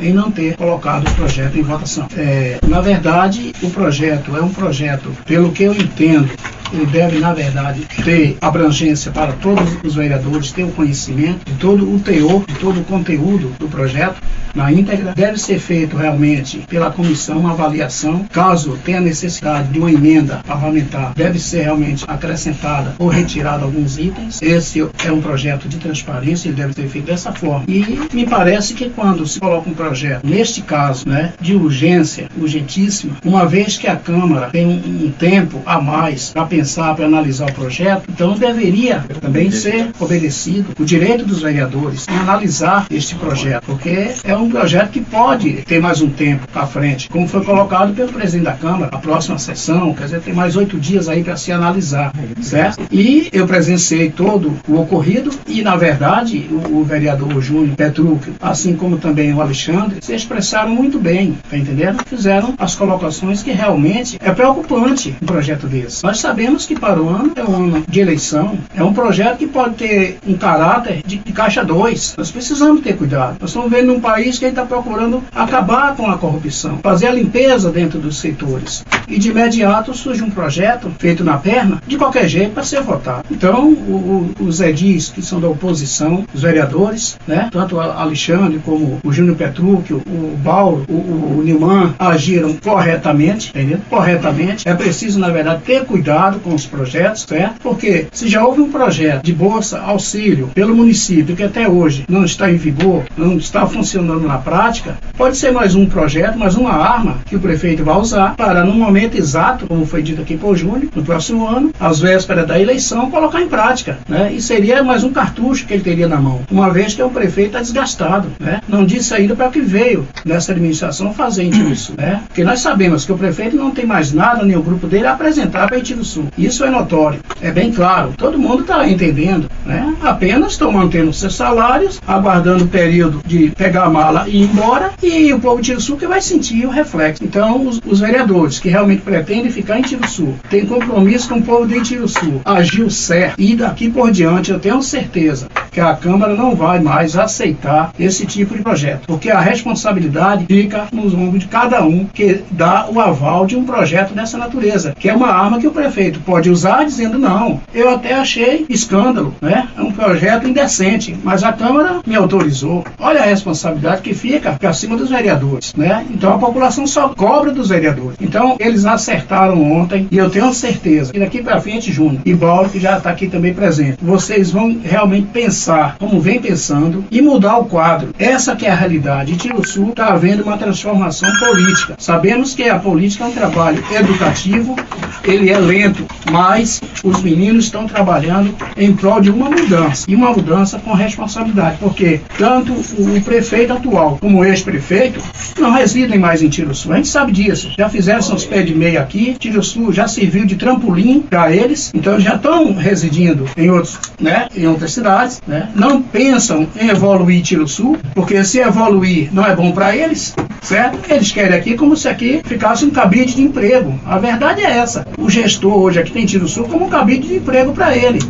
em 0.00 0.12
não 0.12 0.30
ter 0.30 0.56
colocado 0.56 1.08
o 1.08 1.14
projeto 1.14 1.58
em 1.58 1.62
votação. 1.62 2.06
É, 2.16 2.58
na 2.66 2.80
verdade, 2.80 3.52
o 3.62 3.70
projeto 3.70 4.36
é 4.36 4.42
um 4.42 4.50
projeto, 4.50 5.10
pelo 5.24 5.52
que 5.52 5.64
eu 5.64 5.74
entendo, 5.74 6.30
ele 6.72 6.86
deve, 6.86 7.18
na 7.18 7.32
verdade, 7.32 7.86
ter 8.04 8.36
abrangência 8.40 9.10
para 9.10 9.32
todos 9.32 9.76
os 9.82 9.94
vereadores, 9.94 10.52
ter 10.52 10.64
o 10.64 10.70
conhecimento 10.70 11.44
de 11.44 11.54
todo 11.54 11.92
o 11.92 11.98
teor, 11.98 12.44
de 12.46 12.54
todo 12.54 12.80
o 12.80 12.84
conteúdo 12.84 13.52
do 13.58 13.68
projeto 13.68 14.16
na 14.54 14.72
íntegra. 14.72 15.12
Deve 15.14 15.38
ser 15.38 15.58
feito 15.58 15.96
realmente 15.96 16.58
pela 16.68 16.90
comissão 16.90 17.38
uma 17.38 17.52
avaliação. 17.52 18.24
Caso 18.32 18.78
tenha 18.84 19.00
necessidade 19.00 19.68
de 19.68 19.78
uma 19.78 19.90
emenda 19.90 20.42
parlamentar, 20.46 21.12
deve 21.14 21.38
ser 21.38 21.62
realmente 21.62 22.04
acrescentada 22.06 22.94
ou 22.98 23.08
retirada 23.08 23.64
alguns 23.64 23.98
itens. 23.98 24.40
Esse 24.42 24.86
é 25.04 25.12
um 25.12 25.20
projeto 25.20 25.68
de 25.68 25.78
transparência, 25.78 26.48
ele 26.48 26.56
deve 26.56 26.74
ser 26.74 26.88
feito 26.88 27.06
dessa 27.06 27.32
forma. 27.32 27.64
E 27.68 28.08
me 28.12 28.26
parece 28.26 28.74
que 28.74 28.90
quando 28.90 29.26
se 29.26 29.38
coloca 29.38 29.68
um 29.68 29.74
projeto, 29.74 30.26
neste 30.26 30.62
caso, 30.62 31.08
né, 31.08 31.32
de 31.40 31.54
urgência, 31.54 32.28
urgentíssima, 32.36 33.16
uma 33.24 33.46
vez 33.46 33.76
que 33.76 33.86
a 33.86 33.96
Câmara 33.96 34.50
tem 34.50 34.66
um, 34.66 35.10
tempo 35.10 35.60
a 35.66 35.80
mais 35.80 36.30
para 36.30 36.44
pensar, 36.44 36.59
para 36.94 37.06
analisar 37.06 37.50
o 37.50 37.54
projeto, 37.54 38.04
então 38.08 38.34
deveria 38.34 39.04
também 39.20 39.50
ser 39.50 39.90
obedecido 39.98 40.70
o 40.78 40.84
direito 40.84 41.24
dos 41.24 41.42
vereadores 41.42 42.06
em 42.08 42.16
analisar 42.16 42.86
este 42.90 43.14
projeto, 43.14 43.64
porque 43.64 44.08
é 44.24 44.36
um 44.36 44.48
projeto 44.48 44.90
que 44.90 45.00
pode 45.00 45.52
ter 45.62 45.80
mais 45.80 46.00
um 46.00 46.10
tempo 46.10 46.46
para 46.52 46.66
frente, 46.66 47.08
como 47.08 47.28
foi 47.28 47.44
colocado 47.44 47.94
pelo 47.94 48.12
presidente 48.12 48.44
da 48.44 48.52
Câmara, 48.52 48.90
a 48.92 48.98
próxima 48.98 49.38
sessão, 49.38 49.94
quer 49.94 50.04
dizer, 50.04 50.20
tem 50.20 50.34
mais 50.34 50.56
oito 50.56 50.78
dias 50.78 51.08
aí 51.08 51.22
para 51.22 51.36
se 51.36 51.52
analisar, 51.52 52.12
certo? 52.40 52.82
E 52.90 53.28
eu 53.32 53.46
presenciei 53.46 54.10
todo 54.10 54.56
o 54.68 54.80
ocorrido 54.80 55.30
e, 55.46 55.62
na 55.62 55.76
verdade, 55.76 56.48
o, 56.50 56.78
o 56.78 56.84
vereador 56.84 57.40
Júnior 57.40 57.76
Petrucci, 57.76 58.32
assim 58.40 58.74
como 58.74 58.98
também 58.98 59.32
o 59.32 59.40
Alexandre, 59.40 59.98
se 60.00 60.14
expressaram 60.14 60.70
muito 60.70 60.98
bem, 60.98 61.36
tá 61.48 61.56
entendendo? 61.56 62.02
Fizeram 62.06 62.54
as 62.58 62.74
colocações 62.74 63.42
que 63.42 63.50
realmente 63.50 64.18
é 64.20 64.32
preocupante 64.32 65.14
um 65.22 65.26
projeto 65.26 65.66
desse. 65.66 66.02
Nós 66.02 66.18
sabemos 66.18 66.49
sabemos 66.50 66.66
que 66.66 66.78
para 66.78 67.00
o 67.00 67.08
ano 67.08 67.32
é 67.36 67.44
um 67.44 67.54
ano 67.54 67.84
de 67.88 68.00
eleição, 68.00 68.58
é 68.74 68.82
um 68.82 68.92
projeto 68.92 69.38
que 69.38 69.46
pode 69.46 69.76
ter 69.76 70.18
um 70.26 70.34
caráter 70.34 71.02
de, 71.06 71.18
de 71.18 71.32
caixa 71.32 71.64
2. 71.64 72.16
Nós 72.18 72.30
precisamos 72.30 72.82
ter 72.82 72.96
cuidado. 72.96 73.36
Nós 73.40 73.50
estamos 73.50 73.70
vendo 73.70 73.92
um 73.92 74.00
país 74.00 74.38
que 74.38 74.46
está 74.46 74.64
procurando 74.64 75.22
acabar 75.32 75.94
com 75.94 76.10
a 76.10 76.18
corrupção, 76.18 76.78
fazer 76.82 77.06
a 77.06 77.12
limpeza 77.12 77.70
dentro 77.70 77.98
dos 77.98 78.18
setores. 78.18 78.84
E 79.06 79.18
de 79.18 79.30
imediato 79.30 79.94
surge 79.94 80.22
um 80.22 80.30
projeto 80.30 80.90
feito 80.98 81.22
na 81.22 81.36
perna, 81.36 81.80
de 81.86 81.96
qualquer 81.96 82.28
jeito, 82.28 82.52
para 82.52 82.64
ser 82.64 82.82
votado. 82.82 83.24
Então, 83.30 83.68
o, 83.68 84.34
o, 84.38 84.44
os 84.44 84.60
edis 84.60 85.08
que 85.08 85.22
são 85.22 85.40
da 85.40 85.48
oposição, 85.48 86.24
os 86.34 86.42
vereadores, 86.42 87.18
né, 87.26 87.48
tanto 87.52 87.76
o 87.76 87.80
Alexandre 87.80 88.60
como 88.64 89.00
o 89.04 89.12
Júnior 89.12 89.36
Petrúquio, 89.36 90.02
o 90.06 90.38
Paulo, 90.42 90.84
o, 90.88 90.92
o, 90.92 91.38
o 91.38 91.42
Nilman, 91.42 91.94
agiram 91.98 92.54
corretamente, 92.54 93.50
entendeu? 93.50 93.78
Corretamente. 93.88 94.68
É 94.68 94.74
preciso, 94.74 95.18
na 95.18 95.28
verdade, 95.28 95.62
ter 95.64 95.84
cuidado 95.84 96.39
com 96.40 96.54
os 96.54 96.66
projetos, 96.66 97.22
certo? 97.22 97.60
Porque 97.60 98.06
se 98.12 98.28
já 98.28 98.44
houve 98.44 98.60
um 98.60 98.70
projeto 98.70 99.22
de 99.22 99.32
bolsa 99.32 99.80
auxílio 99.80 100.48
pelo 100.54 100.74
município 100.74 101.36
que 101.36 101.42
até 101.42 101.68
hoje 101.68 102.04
não 102.08 102.24
está 102.24 102.50
em 102.50 102.56
vigor, 102.56 103.04
não 103.16 103.36
está 103.36 103.66
funcionando 103.66 104.26
na 104.26 104.38
prática, 104.38 104.98
pode 105.16 105.36
ser 105.36 105.52
mais 105.52 105.74
um 105.74 105.86
projeto, 105.86 106.38
mais 106.38 106.56
uma 106.56 106.72
arma 106.72 107.18
que 107.26 107.36
o 107.36 107.40
prefeito 107.40 107.84
vai 107.84 107.96
usar 107.96 108.34
para, 108.36 108.64
no 108.64 108.72
momento 108.72 109.16
exato, 109.16 109.66
como 109.66 109.86
foi 109.86 110.02
dito 110.02 110.20
aqui 110.22 110.36
por 110.36 110.56
Júnior, 110.56 110.88
no 110.94 111.04
próximo 111.04 111.46
ano, 111.46 111.72
às 111.78 112.00
vésperas 112.00 112.46
da 112.46 112.58
eleição, 112.58 113.10
colocar 113.10 113.40
em 113.40 113.48
prática. 113.48 113.98
Né? 114.08 114.32
E 114.32 114.40
seria 114.40 114.82
mais 114.82 115.04
um 115.04 115.12
cartucho 115.12 115.66
que 115.66 115.74
ele 115.74 115.82
teria 115.82 116.08
na 116.08 116.20
mão, 116.20 116.42
uma 116.50 116.70
vez 116.70 116.94
que 116.94 117.02
o 117.02 117.10
prefeito 117.10 117.48
está 117.48 117.60
desgastado. 117.60 118.28
Né? 118.38 118.60
Não 118.68 118.84
disse 118.84 119.14
ainda 119.14 119.34
para 119.34 119.48
que 119.48 119.60
veio 119.60 120.06
nessa 120.24 120.52
administração 120.52 121.14
em 121.38 121.74
Sul. 121.74 121.94
Né? 121.96 122.22
Porque 122.26 122.44
nós 122.44 122.60
sabemos 122.60 123.04
que 123.04 123.12
o 123.12 123.18
prefeito 123.18 123.56
não 123.56 123.70
tem 123.70 123.86
mais 123.86 124.12
nada, 124.12 124.44
nem 124.44 124.56
o 124.56 124.62
grupo 124.62 124.86
dele, 124.86 125.06
a 125.06 125.12
apresentar 125.12 125.68
para 125.68 125.80
Tiro 125.80 126.04
Sul. 126.04 126.26
Isso 126.36 126.64
é 126.64 126.70
notório, 126.70 127.20
é 127.40 127.50
bem 127.50 127.72
claro, 127.72 128.12
todo 128.16 128.38
mundo 128.38 128.62
está 128.62 128.88
entendendo. 128.88 129.50
Né? 129.64 129.94
Apenas 130.02 130.52
estão 130.52 130.72
mantendo 130.72 131.12
seus 131.12 131.34
salários, 131.34 132.00
aguardando 132.06 132.64
o 132.64 132.68
período 132.68 133.20
de 133.26 133.50
pegar 133.50 133.84
a 133.84 133.90
mala 133.90 134.28
e 134.28 134.42
ir 134.42 134.50
embora, 134.50 134.92
e 135.02 135.32
o 135.32 135.40
povo 135.40 135.62
de 135.62 135.80
Sul 135.80 135.96
que 135.96 136.06
vai 136.06 136.20
sentir 136.20 136.66
o 136.66 136.70
reflexo. 136.70 137.24
Então, 137.24 137.66
os, 137.66 137.80
os 137.86 138.00
vereadores 138.00 138.58
que 138.58 138.68
realmente 138.68 139.02
pretendem 139.02 139.50
ficar 139.50 139.78
em 139.78 139.82
Tiro 139.82 140.06
Sul, 140.08 140.34
têm 140.48 140.66
compromisso 140.66 141.28
com 141.28 141.36
o 141.36 141.42
povo 141.42 141.66
de 141.66 141.80
Tiro 141.82 142.08
Sul, 142.08 142.40
agiu 142.44 142.90
certo, 142.90 143.40
e 143.40 143.54
daqui 143.54 143.90
por 143.90 144.10
diante 144.10 144.50
eu 144.50 144.58
tenho 144.58 144.82
certeza 144.82 145.48
que 145.70 145.80
a 145.80 145.94
Câmara 145.94 146.34
não 146.34 146.54
vai 146.54 146.80
mais 146.80 147.16
aceitar 147.16 147.92
esse 147.98 148.26
tipo 148.26 148.56
de 148.56 148.62
projeto, 148.62 149.06
porque 149.06 149.30
a 149.30 149.40
responsabilidade 149.40 150.46
fica 150.46 150.86
nos 150.92 151.14
ombros 151.14 151.40
de 151.40 151.48
cada 151.48 151.82
um 151.84 152.04
que 152.06 152.42
dá 152.50 152.88
o 152.90 153.00
aval 153.00 153.46
de 153.46 153.56
um 153.56 153.64
projeto 153.64 154.14
dessa 154.14 154.36
natureza, 154.36 154.94
que 154.98 155.08
é 155.08 155.14
uma 155.14 155.28
arma 155.28 155.58
que 155.58 155.66
o 155.66 155.72
prefeito 155.72 156.20
pode 156.20 156.50
usar 156.50 156.84
dizendo 156.84 157.18
não, 157.18 157.60
eu 157.72 157.90
até 157.90 158.14
achei 158.14 158.66
escândalo, 158.68 159.34
né? 159.40 159.68
É 159.76 159.82
um 159.82 159.92
projeto 159.92 160.48
indecente, 160.48 161.16
mas 161.22 161.44
a 161.44 161.52
Câmara 161.52 162.00
me 162.06 162.16
autorizou. 162.16 162.84
Olha 162.98 163.20
a 163.20 163.26
responsabilidade 163.26 164.02
que 164.02 164.14
fica 164.14 164.56
acima 164.62 164.96
dos 164.96 165.10
vereadores, 165.10 165.74
né? 165.74 166.04
Então 166.10 166.34
a 166.34 166.38
população 166.38 166.86
só 166.86 167.08
cobra 167.10 167.52
dos 167.52 167.68
vereadores. 167.68 168.16
Então 168.20 168.56
eles 168.58 168.84
acertaram 168.84 169.60
ontem 169.72 170.08
e 170.10 170.16
eu 170.16 170.30
tenho 170.30 170.52
certeza 170.52 171.12
que 171.12 171.18
daqui 171.18 171.42
para 171.42 171.60
frente, 171.60 171.92
Júnior 171.92 172.22
e 172.24 172.34
Paulo, 172.34 172.68
que 172.68 172.80
já 172.80 172.98
está 172.98 173.10
aqui 173.10 173.28
também 173.28 173.54
presente, 173.54 173.98
vocês 174.00 174.50
vão 174.50 174.78
realmente 174.82 175.28
pensar 175.28 175.59
como 175.98 176.20
vem 176.20 176.40
pensando 176.40 177.04
e 177.10 177.20
mudar 177.20 177.58
o 177.58 177.64
quadro. 177.64 178.14
Essa 178.18 178.56
que 178.56 178.66
é 178.66 178.70
a 178.70 178.74
realidade. 178.74 179.36
Tiro 179.36 179.66
Sul 179.66 179.90
está 179.90 180.08
havendo 180.08 180.42
uma 180.42 180.56
transformação 180.56 181.28
política. 181.38 181.94
Sabemos 181.98 182.54
que 182.54 182.68
a 182.68 182.78
política 182.78 183.24
é 183.24 183.26
um 183.28 183.32
trabalho 183.32 183.82
educativo, 183.92 184.76
ele 185.24 185.50
é 185.50 185.58
lento, 185.58 186.06
mas 186.30 186.80
os 187.04 187.22
meninos 187.22 187.64
estão 187.64 187.86
trabalhando 187.86 188.54
em 188.76 188.94
prol 188.94 189.20
de 189.20 189.30
uma 189.30 189.50
mudança 189.50 190.04
e 190.08 190.14
uma 190.14 190.32
mudança 190.32 190.78
com 190.78 190.92
responsabilidade, 190.92 191.78
porque 191.80 192.20
tanto 192.38 192.72
o 192.72 193.20
prefeito 193.22 193.72
atual 193.72 194.18
como 194.20 194.38
o 194.38 194.44
ex-prefeito 194.44 195.20
não 195.58 195.72
residem 195.72 196.18
mais 196.18 196.42
em 196.42 196.48
Tiro 196.48 196.74
Sul. 196.74 196.92
A 196.92 196.96
gente 196.96 197.08
sabe 197.08 197.32
disso. 197.32 197.70
Já 197.78 197.88
fizeram 197.88 198.22
seus 198.22 198.44
pés 198.44 198.66
de 198.66 198.74
meia 198.74 199.00
aqui, 199.00 199.36
Tiro 199.38 199.62
Sul 199.62 199.92
já 199.92 200.06
serviu 200.08 200.44
de 200.44 200.56
trampolim 200.56 201.20
para 201.20 201.52
eles, 201.52 201.90
então 201.94 202.18
já 202.18 202.36
estão 202.36 202.74
residindo 202.74 203.48
em 203.56 203.70
outros, 203.70 203.98
né, 204.20 204.48
em 204.56 204.66
outras 204.66 204.92
cidades, 204.92 205.40
né? 205.50 205.68
Não 205.74 206.00
pensam 206.00 206.68
em 206.80 206.88
evoluir 206.88 207.42
Tiro 207.42 207.66
Sul, 207.66 207.98
porque 208.14 208.44
se 208.44 208.60
evoluir 208.60 209.30
não 209.32 209.44
é 209.44 209.54
bom 209.54 209.72
para 209.72 209.94
eles, 209.96 210.32
certo? 210.62 211.00
Eles 211.12 211.32
querem 211.32 211.58
aqui 211.58 211.76
como 211.76 211.96
se 211.96 212.08
aqui 212.08 212.40
ficasse 212.44 212.84
um 212.84 212.90
cabide 212.90 213.34
de 213.34 213.42
emprego. 213.42 213.98
A 214.06 214.16
verdade 214.16 214.60
é 214.60 214.78
essa. 214.78 215.04
O 215.18 215.28
gestor 215.28 215.76
hoje 215.76 215.98
aqui 215.98 216.12
tem 216.12 216.24
Tiro 216.24 216.46
Sul 216.46 216.68
como 216.68 216.86
um 216.86 216.88
cabide 216.88 217.26
de 217.26 217.34
emprego 217.34 217.72
para 217.72 217.96
ele, 217.96 218.20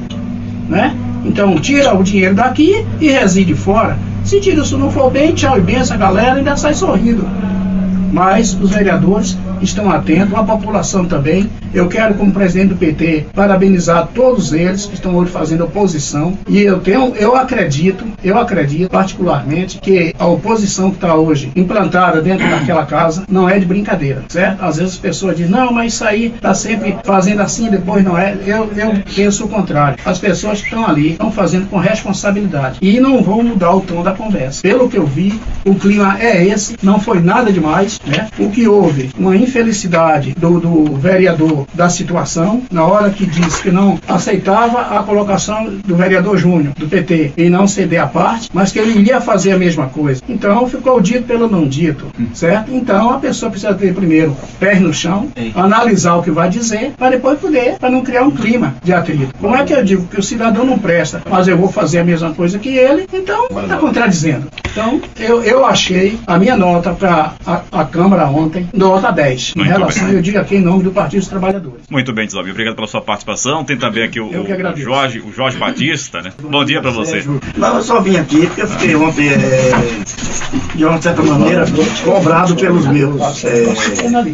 né? 0.66 0.96
Então 1.22 1.54
tira 1.58 1.94
o 1.94 2.02
dinheiro 2.02 2.34
daqui 2.34 2.86
e 2.98 3.10
reside 3.10 3.54
fora. 3.54 3.98
Se 4.24 4.40
Tiro 4.40 4.64
Sul 4.64 4.78
não 4.78 4.90
for 4.90 5.10
bem, 5.10 5.34
tchau 5.34 5.58
e 5.58 5.60
benção, 5.60 5.96
a 5.96 6.00
galera 6.00 6.36
ainda 6.36 6.56
sai 6.56 6.72
sorrindo. 6.72 7.28
Mas 8.10 8.54
os 8.54 8.70
vereadores 8.70 9.36
estão 9.60 9.90
atentos, 9.90 10.34
a 10.34 10.42
população 10.42 11.04
também. 11.04 11.50
Eu 11.72 11.88
quero, 11.88 12.14
como 12.14 12.32
presidente 12.32 12.70
do 12.70 12.76
PT, 12.76 13.26
parabenizar 13.32 14.08
todos 14.12 14.52
eles 14.52 14.86
que 14.86 14.94
estão 14.94 15.14
hoje 15.14 15.30
fazendo 15.30 15.64
oposição. 15.64 16.36
E 16.48 16.60
eu 16.60 16.80
tenho, 16.80 17.14
eu 17.16 17.36
acredito, 17.36 18.04
eu 18.24 18.38
acredito 18.38 18.90
particularmente 18.90 19.78
que 19.78 20.14
a 20.18 20.26
oposição 20.26 20.90
que 20.90 20.96
está 20.96 21.14
hoje 21.14 21.52
implantada 21.54 22.20
dentro 22.20 22.48
daquela 22.48 22.84
casa 22.84 23.24
não 23.30 23.48
é 23.48 23.58
de 23.58 23.66
brincadeira, 23.66 24.24
certo? 24.28 24.62
Às 24.62 24.78
vezes 24.78 24.94
as 24.94 24.98
pessoas 24.98 25.36
dizem, 25.36 25.52
não, 25.52 25.72
mas 25.72 25.94
isso 25.94 26.04
aí 26.04 26.26
está 26.26 26.52
sempre 26.54 26.96
fazendo 27.04 27.40
assim, 27.40 27.70
depois 27.70 28.04
não 28.04 28.18
é. 28.18 28.36
Eu, 28.44 28.70
eu 28.76 28.94
penso 29.14 29.44
o 29.44 29.48
contrário. 29.48 29.98
As 30.04 30.18
pessoas 30.18 30.58
que 30.60 30.64
estão 30.64 30.86
ali 30.86 31.12
estão 31.12 31.30
fazendo 31.30 31.68
com 31.68 31.78
responsabilidade 31.78 32.78
e 32.82 32.98
não 32.98 33.22
vão 33.22 33.42
mudar 33.42 33.74
o 33.74 33.80
tom 33.80 34.02
da 34.02 34.12
conversa. 34.12 34.62
Pelo 34.62 34.88
que 34.88 34.96
eu 34.96 35.06
vi, 35.06 35.40
o 35.64 35.74
clima 35.74 36.16
é 36.20 36.44
esse, 36.44 36.76
não 36.82 36.98
foi 36.98 37.20
nada 37.20 37.52
demais, 37.52 38.00
né? 38.04 38.28
O 38.38 38.50
que 38.50 38.66
houve, 38.66 39.10
uma 39.16 39.36
infelicidade 39.36 40.34
do, 40.34 40.58
do 40.58 40.96
vereador 40.96 41.59
da 41.74 41.88
situação, 41.88 42.62
na 42.70 42.84
hora 42.84 43.10
que 43.10 43.26
disse 43.26 43.62
que 43.62 43.70
não 43.70 43.98
aceitava 44.08 44.98
a 44.98 45.02
colocação 45.02 45.64
do 45.84 45.96
vereador 45.96 46.36
Júnior, 46.36 46.74
do 46.74 46.88
PT, 46.88 47.32
e 47.36 47.48
não 47.48 47.66
ceder 47.66 48.02
a 48.02 48.06
parte, 48.06 48.50
mas 48.52 48.72
que 48.72 48.78
ele 48.78 48.98
iria 48.98 49.20
fazer 49.20 49.52
a 49.52 49.58
mesma 49.58 49.86
coisa. 49.88 50.22
Então 50.28 50.66
ficou 50.68 51.00
dito 51.00 51.24
pelo 51.24 51.48
não 51.48 51.66
dito, 51.66 52.06
certo? 52.34 52.72
Então 52.72 53.10
a 53.10 53.18
pessoa 53.18 53.50
precisa 53.50 53.74
ter 53.74 53.94
primeiro 53.94 54.36
pés 54.58 54.80
no 54.80 54.92
chão, 54.92 55.28
analisar 55.54 56.16
o 56.16 56.22
que 56.22 56.30
vai 56.30 56.48
dizer, 56.48 56.92
para 56.96 57.10
depois 57.10 57.38
poder, 57.38 57.78
para 57.78 57.90
não 57.90 58.02
criar 58.02 58.22
um 58.22 58.30
clima 58.30 58.74
de 58.82 58.92
atrito. 58.92 59.34
Como 59.38 59.54
é 59.54 59.64
que 59.64 59.72
eu 59.72 59.84
digo 59.84 60.06
que 60.06 60.18
o 60.18 60.22
cidadão 60.22 60.64
não 60.64 60.78
presta, 60.78 61.22
mas 61.28 61.48
eu 61.48 61.56
vou 61.56 61.68
fazer 61.68 62.00
a 62.00 62.04
mesma 62.04 62.32
coisa 62.32 62.58
que 62.58 62.68
ele, 62.68 63.06
então 63.12 63.46
está 63.62 63.76
contradizendo. 63.76 64.48
Então 64.70 65.00
eu, 65.18 65.42
eu 65.42 65.64
achei 65.64 66.18
a 66.26 66.38
minha 66.38 66.56
nota 66.56 66.92
para 66.92 67.32
a, 67.46 67.60
a 67.72 67.84
Câmara 67.84 68.26
ontem, 68.26 68.68
nota 68.72 69.10
10 69.10 69.54
em 69.56 69.62
relação, 69.62 70.06
bem. 70.06 70.14
eu 70.14 70.22
digo 70.22 70.38
aqui 70.38 70.56
em 70.56 70.60
nome 70.60 70.82
do 70.82 70.92
Partido 70.92 71.20
dos 71.20 71.28
Trabalhadores. 71.28 71.49
Muito 71.90 72.12
bem, 72.12 72.26
Deslávio. 72.26 72.52
Obrigado 72.52 72.74
pela 72.74 72.86
sua 72.86 73.00
participação. 73.00 73.64
Tem 73.64 73.76
também 73.76 74.04
aqui 74.04 74.20
o, 74.20 74.28
o 74.28 74.76
Jorge, 74.76 75.20
o 75.20 75.32
Jorge 75.32 75.58
Batista, 75.58 76.22
né? 76.22 76.32
Bom 76.42 76.64
dia 76.64 76.80
para 76.80 76.90
você. 76.90 77.24
Não, 77.56 77.76
eu 77.76 77.82
só 77.82 78.00
vim 78.00 78.16
aqui 78.16 78.46
porque 78.46 78.62
eu 78.62 78.68
fiquei 78.68 78.94
ontem, 78.96 79.28
é, 79.28 79.70
de 80.74 80.84
uma 80.84 81.00
certa 81.00 81.22
maneira, 81.22 81.64
cobrado 82.04 82.54
pelos 82.56 82.86
meus 82.86 83.44
é, 83.44 83.64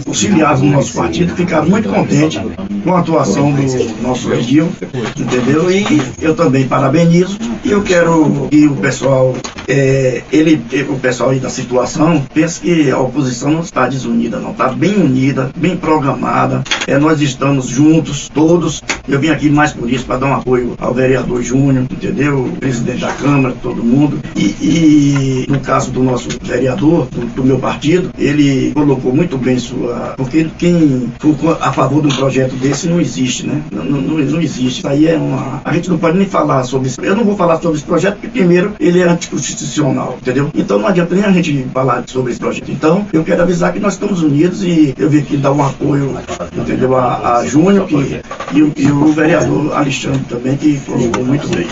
auxiliares 0.07 0.61
do 0.61 0.67
nosso 0.67 0.95
partido. 0.95 1.35
Ficaram 1.35 1.69
muito 1.69 1.89
contentes 1.89 2.41
com 2.85 2.95
a 2.95 3.01
atuação 3.01 3.53
do 3.53 4.03
nosso 4.03 4.33
Edil, 4.33 4.71
entendeu? 5.17 5.71
E 5.71 6.01
eu 6.21 6.35
também 6.35 6.67
parabenizo. 6.67 7.39
E 7.65 7.71
eu 7.71 7.83
quero 7.83 8.49
que 8.51 8.67
o 8.67 8.77
pessoal, 8.77 9.35
é, 9.67 10.23
ele, 10.33 10.63
o 10.89 10.99
pessoal 10.99 11.31
aí 11.31 11.41
da 11.41 11.51
situação, 11.51 12.25
pense 12.33 12.61
que 12.61 12.91
a 12.91 12.99
oposição 12.99 13.51
não 13.51 13.61
está 13.61 13.89
desunida, 13.89 14.39
não. 14.39 14.53
Está 14.53 14.69
bem 14.69 14.95
unida, 14.95 15.51
bem 15.57 15.77
programada. 15.77 16.63
É, 16.87 16.99
nós 17.07 17.21
estamos 17.21 17.69
juntos, 17.69 18.29
todos. 18.29 18.83
Eu 19.09 19.21
vim 19.21 19.29
aqui 19.29 19.49
mais 19.49 19.73
por 19.73 19.89
isso, 19.89 20.05
para 20.05 20.17
dar 20.17 20.27
um 20.27 20.35
apoio 20.35 20.75
ao 20.81 20.93
vereador 20.93 21.41
Júnior, 21.41 21.85
entendeu? 21.89 22.47
O 22.47 22.57
presidente 22.57 23.03
da 23.03 23.13
Câmara, 23.13 23.55
todo 23.63 23.81
mundo. 23.81 24.19
E, 24.35 24.45
e 24.61 25.47
no 25.49 25.61
caso 25.61 25.93
do 25.93 26.03
nosso 26.03 26.29
vereador, 26.43 27.07
do, 27.13 27.27
do, 27.27 27.45
meu 27.45 27.61
partido, 27.61 28.11
ele 28.19 28.73
colocou 28.75 29.15
muito 29.15 29.39
bem 29.39 29.57
sua. 29.57 30.15
Porque 30.17 30.49
quem 30.59 31.13
for 31.21 31.57
a 31.61 31.73
favor 31.73 32.03
de 32.03 32.09
um 32.09 32.17
projeto 32.17 32.57
desse 32.57 32.89
não 32.89 33.01
existe, 33.01 33.47
né? 33.47 33.63
Não, 33.71 33.85
não, 33.85 34.19
não 34.19 34.41
existe. 34.41 34.81
Isso 34.81 34.89
aí 34.89 35.07
é 35.07 35.17
uma. 35.17 35.61
A 35.65 35.73
gente 35.73 35.89
não 35.89 35.99
pode 35.99 36.19
nem 36.19 36.27
falar 36.27 36.65
sobre 36.65 36.89
isso. 36.89 37.01
Eu 37.01 37.15
não 37.15 37.25
vou 37.25 37.37
falar 37.37 37.61
sobre 37.61 37.77
esse 37.77 37.87
projeto, 37.87 38.15
porque 38.15 38.27
primeiro 38.27 38.75
ele 38.81 38.99
é 38.99 39.09
anticonstitucional, 39.09 40.19
entendeu? 40.21 40.51
Então 40.53 40.81
não 40.81 40.89
adianta 40.89 41.15
nem 41.15 41.25
a 41.25 41.31
gente 41.31 41.65
falar 41.73 42.03
sobre 42.09 42.33
esse 42.33 42.41
projeto. 42.41 42.69
Então, 42.73 43.07
eu 43.13 43.23
quero 43.23 43.43
avisar 43.43 43.73
que 43.73 43.79
nós 43.79 43.93
estamos 43.93 44.23
unidos 44.23 44.65
e 44.65 44.93
eu 44.99 45.09
vim 45.09 45.19
aqui 45.19 45.37
dar 45.37 45.53
um 45.53 45.65
apoio, 45.65 46.13
entendeu? 46.57 46.96
A, 46.99 47.39
a 47.39 47.47
Júnior 47.47 47.89
e, 47.91 48.83
e 48.83 48.91
o 48.91 49.13
vereador 49.13 49.75
Alexandre 49.75 50.25
também, 50.29 50.57
que 50.57 50.79
colocou 50.81 51.25
muito 51.25 51.49
bem. 51.49 51.67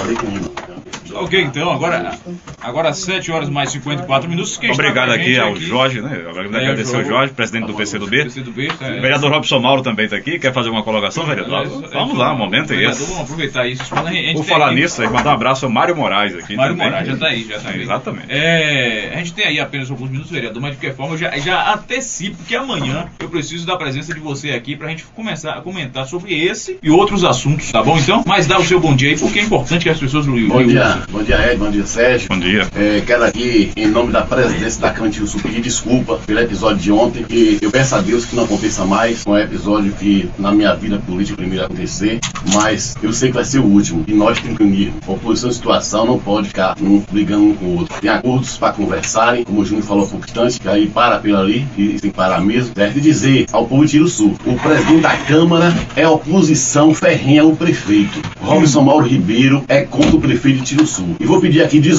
Ok, 1.15 1.41
então, 1.41 1.71
agora, 1.71 2.19
agora 2.61 2.93
7 2.93 3.31
horas 3.31 3.49
mais 3.49 3.71
54 3.71 4.29
minutos. 4.29 4.57
Quem 4.57 4.71
Obrigado 4.71 5.11
aqui 5.11 5.39
ao 5.39 5.53
aqui, 5.53 5.67
Jorge, 5.67 6.01
né? 6.01 6.23
É, 6.25 6.29
agradecer 6.29 6.97
ao 6.97 7.05
Jorge, 7.05 7.33
presidente 7.33 7.67
do 7.67 7.75
PCdoB. 7.75 8.25
PCdoB 8.25 8.69
tá, 8.79 8.87
é. 8.87 9.01
Vereador 9.01 9.31
Robson 9.31 9.61
Mauro 9.61 9.83
também 9.83 10.07
está 10.07 10.17
aqui. 10.17 10.39
Quer 10.39 10.53
fazer 10.53 10.71
uma 10.71 10.83
colocação, 10.83 11.25
vereador? 11.25 11.63
É, 11.63 11.95
vamos 11.95 12.17
lá, 12.17 12.33
um 12.33 12.39
momento 12.39 12.73
aí. 12.73 12.85
Vamos 12.85 13.21
aproveitar 13.21 13.67
isso. 13.67 13.85
Por 13.85 14.45
falar 14.45 14.67
aqui, 14.67 14.77
nisso, 14.77 15.03
mandar 15.11 15.31
um 15.31 15.35
abraço 15.35 15.67
ao 15.67 15.71
Mário 15.71 15.97
Moraes 15.97 16.35
aqui. 16.35 16.57
Mário 16.57 16.75
também. 16.75 16.91
Moraes, 16.91 17.07
já 17.07 17.15
está 17.15 17.27
aí, 17.27 17.45
já 17.45 17.57
está 17.57 17.71
aí. 17.71 17.83
Exatamente. 17.83 18.27
É, 18.29 19.13
a 19.15 19.19
gente 19.19 19.35
tem 19.35 19.47
aí 19.47 19.61
apenas 19.61 19.91
alguns 19.91 20.11
minutos, 20.11 20.31
vereador, 20.31 20.61
mas 20.61 20.73
de 20.73 20.79
qualquer 20.79 20.97
forma, 20.97 21.15
eu 21.15 21.19
já, 21.19 21.37
já 21.39 21.75
antecipo 21.75 22.43
que 22.45 22.57
amanhã 22.57 23.07
eu 23.21 23.29
preciso 23.29 23.67
da 23.67 23.77
presença 23.77 24.13
de 24.13 24.21
você 24.21 24.51
aqui 24.51 24.77
para 24.77 24.89
a 24.89 24.91
gente 24.91 25.05
começar 25.15 25.53
a 25.53 25.61
comentar 25.61 26.07
sobre 26.07 26.35
esse 26.35 26.79
e 26.83 26.91
outros 26.91 27.25
assuntos, 27.25 27.71
tá 27.71 27.83
bom? 27.83 27.99
Então, 27.99 28.25
mas 28.27 28.47
dá 28.47 28.59
o 28.59 28.65
seu 28.65 28.81
bom 28.81 28.95
dia 28.95 29.11
aí, 29.11 29.19
porque 29.19 29.39
é 29.39 29.43
importante 29.43 29.83
que 29.83 29.91
as 29.91 29.99
pessoas... 29.99 30.25
Bom 30.27 30.63
dia, 30.65 31.04
bom 31.11 31.23
dia 31.23 31.51
Ed, 31.51 31.57
bom 31.59 31.71
dia 31.71 31.87
Sérgio. 31.87 32.29
Bom 32.29 32.39
dia. 32.39 32.69
É, 32.75 33.01
quero 33.01 33.25
aqui, 33.25 33.73
em 33.77 33.87
nome 33.87 34.13
da 34.13 34.23
presidência 34.23 34.81
da 34.81 34.91
Cantil 34.91 35.27
Sul, 35.27 35.41
pedir 35.41 35.61
desculpa 35.61 36.19
pelo 36.27 36.41
episódio 36.41 36.79
de 36.79 36.93
ontem, 36.93 37.25
que 37.25 37.59
eu 37.61 37.71
peço 37.71 37.95
a 37.95 38.01
Deus 38.01 38.25
que 38.25 38.37
não 38.37 38.45
aconteça 38.45 38.85
mais, 38.85 39.25
um 39.27 39.37
episódio 39.37 39.93
que 39.93 40.29
na 40.39 40.53
minha 40.53 40.75
vida 40.75 40.99
política 40.99 41.37
primeiro 41.37 41.65
acontecer, 41.65 42.21
mas 42.53 42.95
eu 43.03 43.13
sei 43.13 43.29
que 43.29 43.35
vai 43.35 43.45
ser 43.45 43.59
o 43.59 43.65
último, 43.65 44.05
e 44.07 44.13
nós 44.13 44.41
temos 44.41 44.57
que 44.57 44.63
unir. 44.63 44.93
Oposição 45.07 45.51
de 45.51 45.57
situação 45.57 46.07
não 46.07 46.19
pode 46.19 46.49
ficar 46.49 46.77
um 46.81 47.03
brigando 47.11 47.45
um 47.45 47.55
com 47.55 47.65
o 47.67 47.79
outro. 47.79 48.01
Tem 48.01 48.11
acordos 48.11 48.57
para 48.57 48.73
conversarem, 48.73 49.45
como 49.45 49.61
o 49.61 49.65
Júnior 49.65 49.87
falou 49.87 50.05
há 50.05 50.09
pouco 50.09 50.25
instante, 50.27 50.61
que 50.61 50.69
aí 50.69 50.87
para 50.87 51.19
pela 51.19 51.41
ali, 51.41 51.67
e 51.77 51.89
tem 52.01 52.11
que 52.11 52.17
parar 52.17 52.41
mesmo, 52.41 52.73
certo? 52.75 52.99
E 52.99 53.01
dizer 53.01 53.47
ao 53.53 53.67
povo 53.67 53.85
de 53.85 53.93
Tiro 53.93 54.09
Sul, 54.09 54.35
o 54.45 54.55
presidente 54.55 55.01
da 55.01 55.17
Câmara 55.17 55.75
é 55.97 56.07
oposição 56.07 56.95
ferrenha 56.95 57.43
ao 57.43 57.55
prefeito. 57.55 58.21
Robson 58.41 58.83
Mauro 58.83 59.07
Ribeiro 59.07 59.65
é 59.69 59.83
contra 59.83 60.17
o 60.17 60.21
prefeito 60.21 60.59
de 60.59 60.65
Tiro 60.65 60.87
Sul. 60.87 60.94
E 61.19 61.27
vou 61.27 61.41
pedir 61.41 61.63
aqui 61.63 61.81
de 61.81 61.91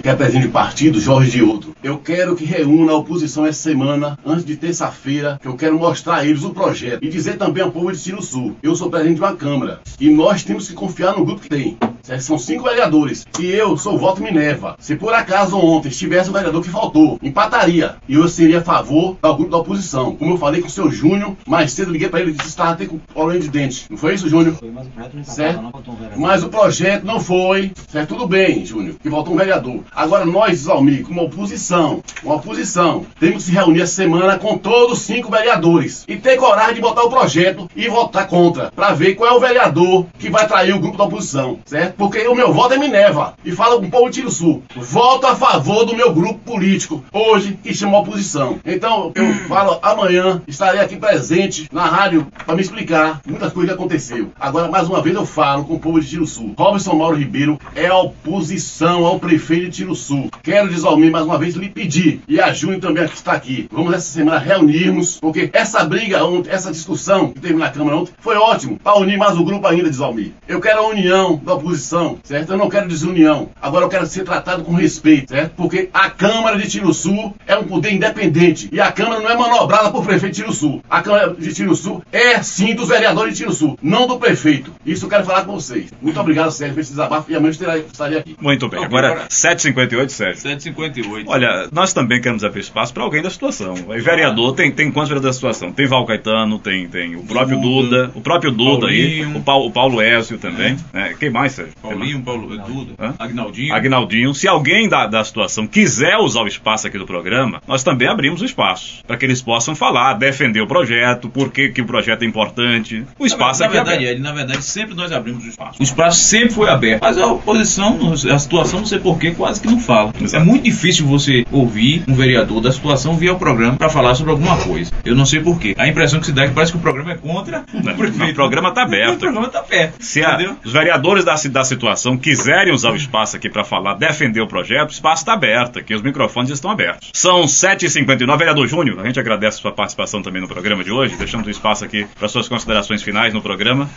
que 0.00 0.08
é 0.08 0.14
presidente 0.14 0.46
de 0.46 0.52
partido, 0.52 1.00
Jorge 1.00 1.42
Outro. 1.42 1.74
Eu 1.82 1.98
quero 1.98 2.36
que 2.36 2.44
reúna 2.44 2.92
a 2.92 2.96
oposição 2.96 3.44
essa 3.44 3.60
semana, 3.60 4.18
antes 4.24 4.44
de 4.44 4.56
terça-feira, 4.56 5.38
que 5.40 5.48
eu 5.48 5.56
quero 5.56 5.78
mostrar 5.78 6.16
a 6.16 6.24
eles 6.24 6.44
o 6.44 6.50
projeto. 6.50 7.02
E 7.02 7.08
dizer 7.08 7.36
também 7.36 7.62
ao 7.62 7.72
povo 7.72 7.90
de 7.90 8.00
Tiro 8.00 8.22
Sul, 8.22 8.54
eu 8.62 8.74
sou 8.76 8.90
presidente 8.90 9.16
de 9.16 9.22
uma 9.22 9.36
Câmara. 9.36 9.80
E 10.00 10.08
nós 10.10 10.42
temos 10.44 10.68
que 10.68 10.74
confiar 10.74 11.16
no 11.16 11.24
grupo 11.24 11.40
que 11.40 11.48
tem. 11.48 11.76
São 12.20 12.38
cinco 12.38 12.64
vereadores. 12.64 13.26
E 13.40 13.46
eu 13.46 13.76
sou 13.76 13.98
voto 13.98 14.22
Minerva. 14.22 14.76
Se 14.78 14.94
por 14.94 15.12
acaso 15.12 15.58
ontem 15.58 15.88
estivesse 15.88 16.30
um 16.30 16.32
vereador 16.32 16.62
que 16.62 16.70
faltou, 16.70 17.18
empataria. 17.20 17.96
E 18.08 18.14
eu 18.14 18.28
seria 18.28 18.58
a 18.60 18.62
favor 18.62 19.16
do 19.20 19.34
grupo 19.34 19.50
da 19.50 19.56
oposição. 19.58 20.14
Como 20.14 20.34
eu 20.34 20.38
falei 20.38 20.60
com 20.60 20.68
o 20.68 20.70
seu 20.70 20.90
Júnior, 20.90 21.36
mais 21.46 21.72
cedo 21.72 21.90
liguei 21.90 22.08
para 22.08 22.20
ele 22.20 22.30
e 22.30 22.34
disse 22.34 22.44
que 22.44 22.48
estava 22.50 22.70
até 22.70 22.86
com 22.86 22.98
problema 22.98 23.40
de 23.40 23.48
dente. 23.48 23.86
Não 23.90 23.96
foi 23.96 24.14
isso, 24.14 24.28
Júnior? 24.28 24.54
Foi, 24.54 24.70
mas 24.70 24.86
o 24.86 24.90
projeto 24.90 25.16
não 25.16 25.24
certo? 25.24 25.62
Não, 25.62 25.72
mas 26.16 26.42
o 26.44 26.48
projeto 26.48 27.04
não 27.04 27.20
foi. 27.20 27.72
Certo? 27.88 28.08
Tudo 28.10 28.28
bem, 28.28 28.64
Júnior, 28.64 28.94
que 29.02 29.08
voltou 29.08 29.34
um 29.34 29.36
vereador. 29.36 29.80
Agora 29.90 30.24
nós, 30.24 30.60
Zalmir, 30.60 31.04
como 31.04 31.22
oposição, 31.22 32.02
uma 32.22 32.36
oposição, 32.36 33.04
temos 33.18 33.44
que 33.44 33.50
se 33.50 33.52
reunir 33.52 33.82
essa 33.82 33.94
semana 33.94 34.38
com 34.38 34.56
todos 34.56 34.98
os 34.98 35.04
cinco 35.04 35.30
vereadores 35.30 36.04
e 36.06 36.16
ter 36.16 36.36
coragem 36.36 36.76
de 36.76 36.80
botar 36.80 37.02
o 37.02 37.10
projeto 37.10 37.68
e 37.74 37.88
votar 37.88 38.28
contra, 38.28 38.70
para 38.70 38.94
ver 38.94 39.16
qual 39.16 39.30
é 39.30 39.36
o 39.36 39.40
vereador 39.40 40.06
que 40.18 40.30
vai 40.30 40.46
trair 40.46 40.72
o 40.72 40.78
grupo 40.78 40.96
da 40.96 41.04
oposição, 41.04 41.58
certo? 41.64 41.95
Porque 41.96 42.26
o 42.26 42.34
meu 42.34 42.52
voto 42.52 42.74
é 42.74 42.78
Minerva 42.78 43.34
e 43.44 43.52
fala 43.52 43.78
com 43.78 43.86
o 43.86 43.90
povo 43.90 44.10
de 44.10 44.16
Tiro 44.16 44.30
Sul. 44.30 44.62
Voto 44.74 45.26
a 45.26 45.34
favor 45.34 45.84
do 45.84 45.96
meu 45.96 46.12
grupo 46.12 46.38
político, 46.40 47.04
hoje, 47.12 47.58
que 47.62 47.74
chama 47.74 47.98
oposição. 47.98 48.58
Então, 48.64 49.12
eu 49.14 49.34
falo 49.48 49.78
amanhã, 49.82 50.42
estarei 50.46 50.80
aqui 50.80 50.96
presente 50.96 51.68
na 51.72 51.86
rádio 51.86 52.26
para 52.44 52.54
me 52.54 52.62
explicar 52.62 53.20
muitas 53.26 53.52
coisas 53.52 53.74
que 53.74 53.78
aconteceu. 53.80 54.30
Agora, 54.38 54.68
mais 54.68 54.88
uma 54.88 55.02
vez, 55.02 55.14
eu 55.14 55.26
falo 55.26 55.64
com 55.64 55.74
o 55.74 55.80
povo 55.80 56.00
de 56.00 56.08
Tiro 56.08 56.26
Sul. 56.26 56.54
Robson 56.56 56.94
Mauro 56.94 57.16
Ribeiro 57.16 57.58
é 57.74 57.86
a 57.86 57.96
oposição 57.96 59.04
ao 59.06 59.18
prefeito 59.18 59.66
de 59.66 59.70
Tiro 59.70 59.94
Sul. 59.94 60.30
Quero 60.42 60.68
desalmir 60.68 61.10
mais 61.10 61.24
uma 61.24 61.38
vez 61.38 61.54
lhe 61.54 61.68
pedir, 61.68 62.20
e 62.28 62.40
a 62.40 62.52
Júnior 62.52 62.80
também 62.80 63.06
que 63.08 63.16
está 63.16 63.32
aqui. 63.32 63.68
Vamos 63.70 63.92
essa 63.92 64.12
semana 64.12 64.38
reunirmos, 64.38 65.18
porque 65.20 65.50
essa 65.52 65.84
briga 65.84 66.24
ontem, 66.24 66.50
essa 66.50 66.70
discussão 66.70 67.32
que 67.32 67.40
teve 67.40 67.54
na 67.54 67.70
Câmara 67.70 67.96
ontem, 67.96 68.12
foi 68.18 68.36
ótimo 68.36 68.78
para 68.78 68.98
unir 68.98 69.18
mais 69.18 69.36
o 69.36 69.44
grupo 69.44 69.66
ainda, 69.66 69.88
desalmir. 69.88 70.32
Eu 70.46 70.60
quero 70.60 70.80
a 70.80 70.88
união 70.88 71.40
da 71.44 71.54
oposição, 71.54 71.85
certo? 72.24 72.52
Eu 72.52 72.58
não 72.58 72.68
quero 72.68 72.88
desunião. 72.88 73.50
Agora 73.60 73.84
eu 73.84 73.88
quero 73.88 74.06
ser 74.06 74.24
tratado 74.24 74.64
com 74.64 74.72
respeito, 74.74 75.30
certo? 75.30 75.52
Porque 75.56 75.88
a 75.92 76.10
Câmara 76.10 76.58
de 76.58 76.68
Tiro 76.68 76.92
Sul 76.92 77.34
é 77.46 77.56
um 77.56 77.64
poder 77.64 77.92
independente 77.92 78.68
e 78.72 78.80
a 78.80 78.90
Câmara 78.92 79.20
não 79.20 79.30
é 79.30 79.36
manobrada 79.36 79.90
por 79.90 80.04
prefeito 80.04 80.34
de 80.34 80.42
Tiro 80.42 80.52
Sul. 80.52 80.82
A 80.88 81.02
Câmara 81.02 81.34
de 81.34 81.52
Tiro 81.52 81.74
Sul 81.74 82.02
é 82.12 82.42
sim 82.42 82.74
dos 82.74 82.88
vereadores 82.88 83.34
de 83.34 83.38
Tiro 83.38 83.52
Sul, 83.52 83.78
não 83.82 84.06
do 84.06 84.18
prefeito. 84.18 84.72
Isso 84.84 85.04
eu 85.04 85.08
quero 85.08 85.24
falar 85.24 85.44
com 85.44 85.52
vocês. 85.52 85.90
Muito 86.00 86.18
obrigado, 86.20 86.50
Sérgio, 86.50 86.74
por 86.74 86.80
esse 86.80 86.90
desabafo 86.90 87.30
e 87.30 87.36
amanhã 87.36 87.52
eu 87.58 87.86
estarei 87.86 88.18
aqui. 88.18 88.36
Muito 88.40 88.68
bem. 88.68 88.84
Agora, 88.84 89.08
agora 89.12 89.28
7h58, 89.28 90.08
Sérgio. 90.08 90.42
7h58. 90.42 91.24
Olha, 91.26 91.68
nós 91.72 91.92
também 91.92 92.20
queremos 92.20 92.44
abrir 92.44 92.60
espaço 92.60 92.92
para 92.92 93.02
alguém 93.02 93.22
da 93.22 93.30
situação. 93.30 93.74
Aí, 93.90 94.00
vereador, 94.00 94.54
tem, 94.54 94.70
tem 94.70 94.90
quantos 94.90 95.08
vereadores 95.08 95.36
da 95.36 95.38
situação? 95.38 95.72
Tem 95.72 95.86
Val 95.86 96.04
Caetano, 96.06 96.58
tem, 96.58 96.88
tem 96.88 97.16
o 97.16 97.22
próprio 97.22 97.60
Duda, 97.60 98.06
Duda 98.06 98.12
o 98.14 98.20
próprio 98.20 98.50
Duda 98.50 98.80
Paulinho. 98.80 99.28
aí, 99.28 99.36
o 99.36 99.40
Paulo, 99.40 99.66
o 99.66 99.70
Paulo 99.70 100.00
Ézio 100.00 100.38
também. 100.38 100.76
É. 100.92 100.96
Né? 100.96 101.14
Quem 101.18 101.30
mais, 101.30 101.52
Sérgio? 101.52 101.74
Paulinho, 101.80 102.22
Paulo, 102.22 102.48
Duda, 102.48 102.92
Hã? 102.98 103.14
Agnaldinho. 103.18 103.74
Agnaldinho. 103.74 104.34
Se 104.34 104.48
alguém 104.48 104.88
da, 104.88 105.06
da 105.06 105.24
situação 105.24 105.66
quiser 105.66 106.16
usar 106.16 106.42
o 106.42 106.46
espaço 106.46 106.86
aqui 106.86 106.98
do 106.98 107.06
programa, 107.06 107.60
nós 107.66 107.82
também 107.82 108.08
abrimos 108.08 108.42
o 108.42 108.44
espaço 108.44 109.02
para 109.06 109.16
que 109.16 109.24
eles 109.24 109.42
possam 109.42 109.74
falar, 109.74 110.14
defender 110.14 110.60
o 110.60 110.66
projeto, 110.66 111.28
por 111.28 111.50
que, 111.50 111.68
que 111.68 111.80
o 111.80 111.86
projeto 111.86 112.22
é 112.22 112.26
importante. 112.26 113.04
O 113.18 113.26
espaço 113.26 113.60
na, 113.60 113.66
aqui 113.66 113.76
na 113.76 113.84
verdade, 113.84 114.06
é 114.06 114.18
Na 114.18 114.32
verdade, 114.32 114.62
sempre 114.62 114.94
nós 114.94 115.12
abrimos 115.12 115.44
o 115.44 115.48
espaço. 115.48 115.80
O 115.80 115.82
espaço 115.82 116.20
sempre 116.20 116.50
foi 116.50 116.68
aberto. 116.68 117.02
Mas 117.02 117.18
a 117.18 117.26
oposição, 117.26 118.12
a 118.12 118.38
situação, 118.38 118.80
não 118.80 118.86
sei 118.86 118.98
porquê, 118.98 119.32
quase 119.32 119.60
que 119.60 119.66
não 119.66 119.78
fala. 119.78 120.12
Exato. 120.20 120.42
É 120.42 120.46
muito 120.46 120.64
difícil 120.64 121.06
você 121.06 121.44
ouvir 121.52 122.04
um 122.08 122.14
vereador 122.14 122.60
da 122.60 122.72
situação 122.72 123.16
vir 123.16 123.28
ao 123.28 123.38
programa 123.38 123.76
para 123.76 123.88
falar 123.88 124.14
sobre 124.14 124.32
alguma 124.32 124.56
coisa. 124.58 124.90
Eu 125.04 125.14
não 125.14 125.26
sei 125.26 125.40
porquê. 125.40 125.74
A 125.78 125.88
impressão 125.88 126.20
que 126.20 126.26
se 126.26 126.32
dá 126.32 126.44
é 126.44 126.48
que 126.48 126.54
parece 126.54 126.72
que 126.72 126.78
o 126.78 126.80
programa 126.80 127.12
é 127.12 127.16
contra 127.16 127.64
o 127.72 127.82
prefeito. 127.82 128.16
O 128.36 128.46
programa 128.46 128.68
está 128.68 128.82
aberto. 128.82 129.14
O 129.14 129.18
programa 129.18 129.46
está 129.46 129.60
aberto. 129.60 129.94
Se 130.00 130.22
a, 130.22 130.56
os 130.64 130.72
vereadores 130.72 131.24
da, 131.24 131.36
da 131.56 131.64
situação 131.64 132.18
quiserem 132.18 132.70
usar 132.70 132.90
o 132.90 132.96
espaço 132.96 133.34
aqui 133.34 133.48
para 133.48 133.64
falar, 133.64 133.94
defender 133.94 134.42
o 134.42 134.46
projeto, 134.46 134.90
o 134.90 134.92
espaço 134.92 135.22
está 135.22 135.32
aberto, 135.32 135.78
aqui 135.78 135.94
os 135.94 136.02
microfones 136.02 136.50
estão 136.50 136.70
abertos. 136.70 137.08
São 137.14 137.44
7h59. 137.44 138.36
Vereador 138.36 138.68
Júnior, 138.68 139.00
a 139.00 139.06
gente 139.06 139.18
agradece 139.18 139.58
a 139.58 139.62
sua 139.62 139.72
participação 139.72 140.20
também 140.20 140.42
no 140.42 140.46
programa 140.46 140.84
de 140.84 140.92
hoje. 140.92 141.16
Deixamos 141.16 141.46
o 141.46 141.50
espaço 141.50 141.82
aqui 141.82 142.06
para 142.18 142.28
suas 142.28 142.46
considerações 142.46 143.02
finais 143.02 143.32
no 143.32 143.40
programa. 143.40 143.88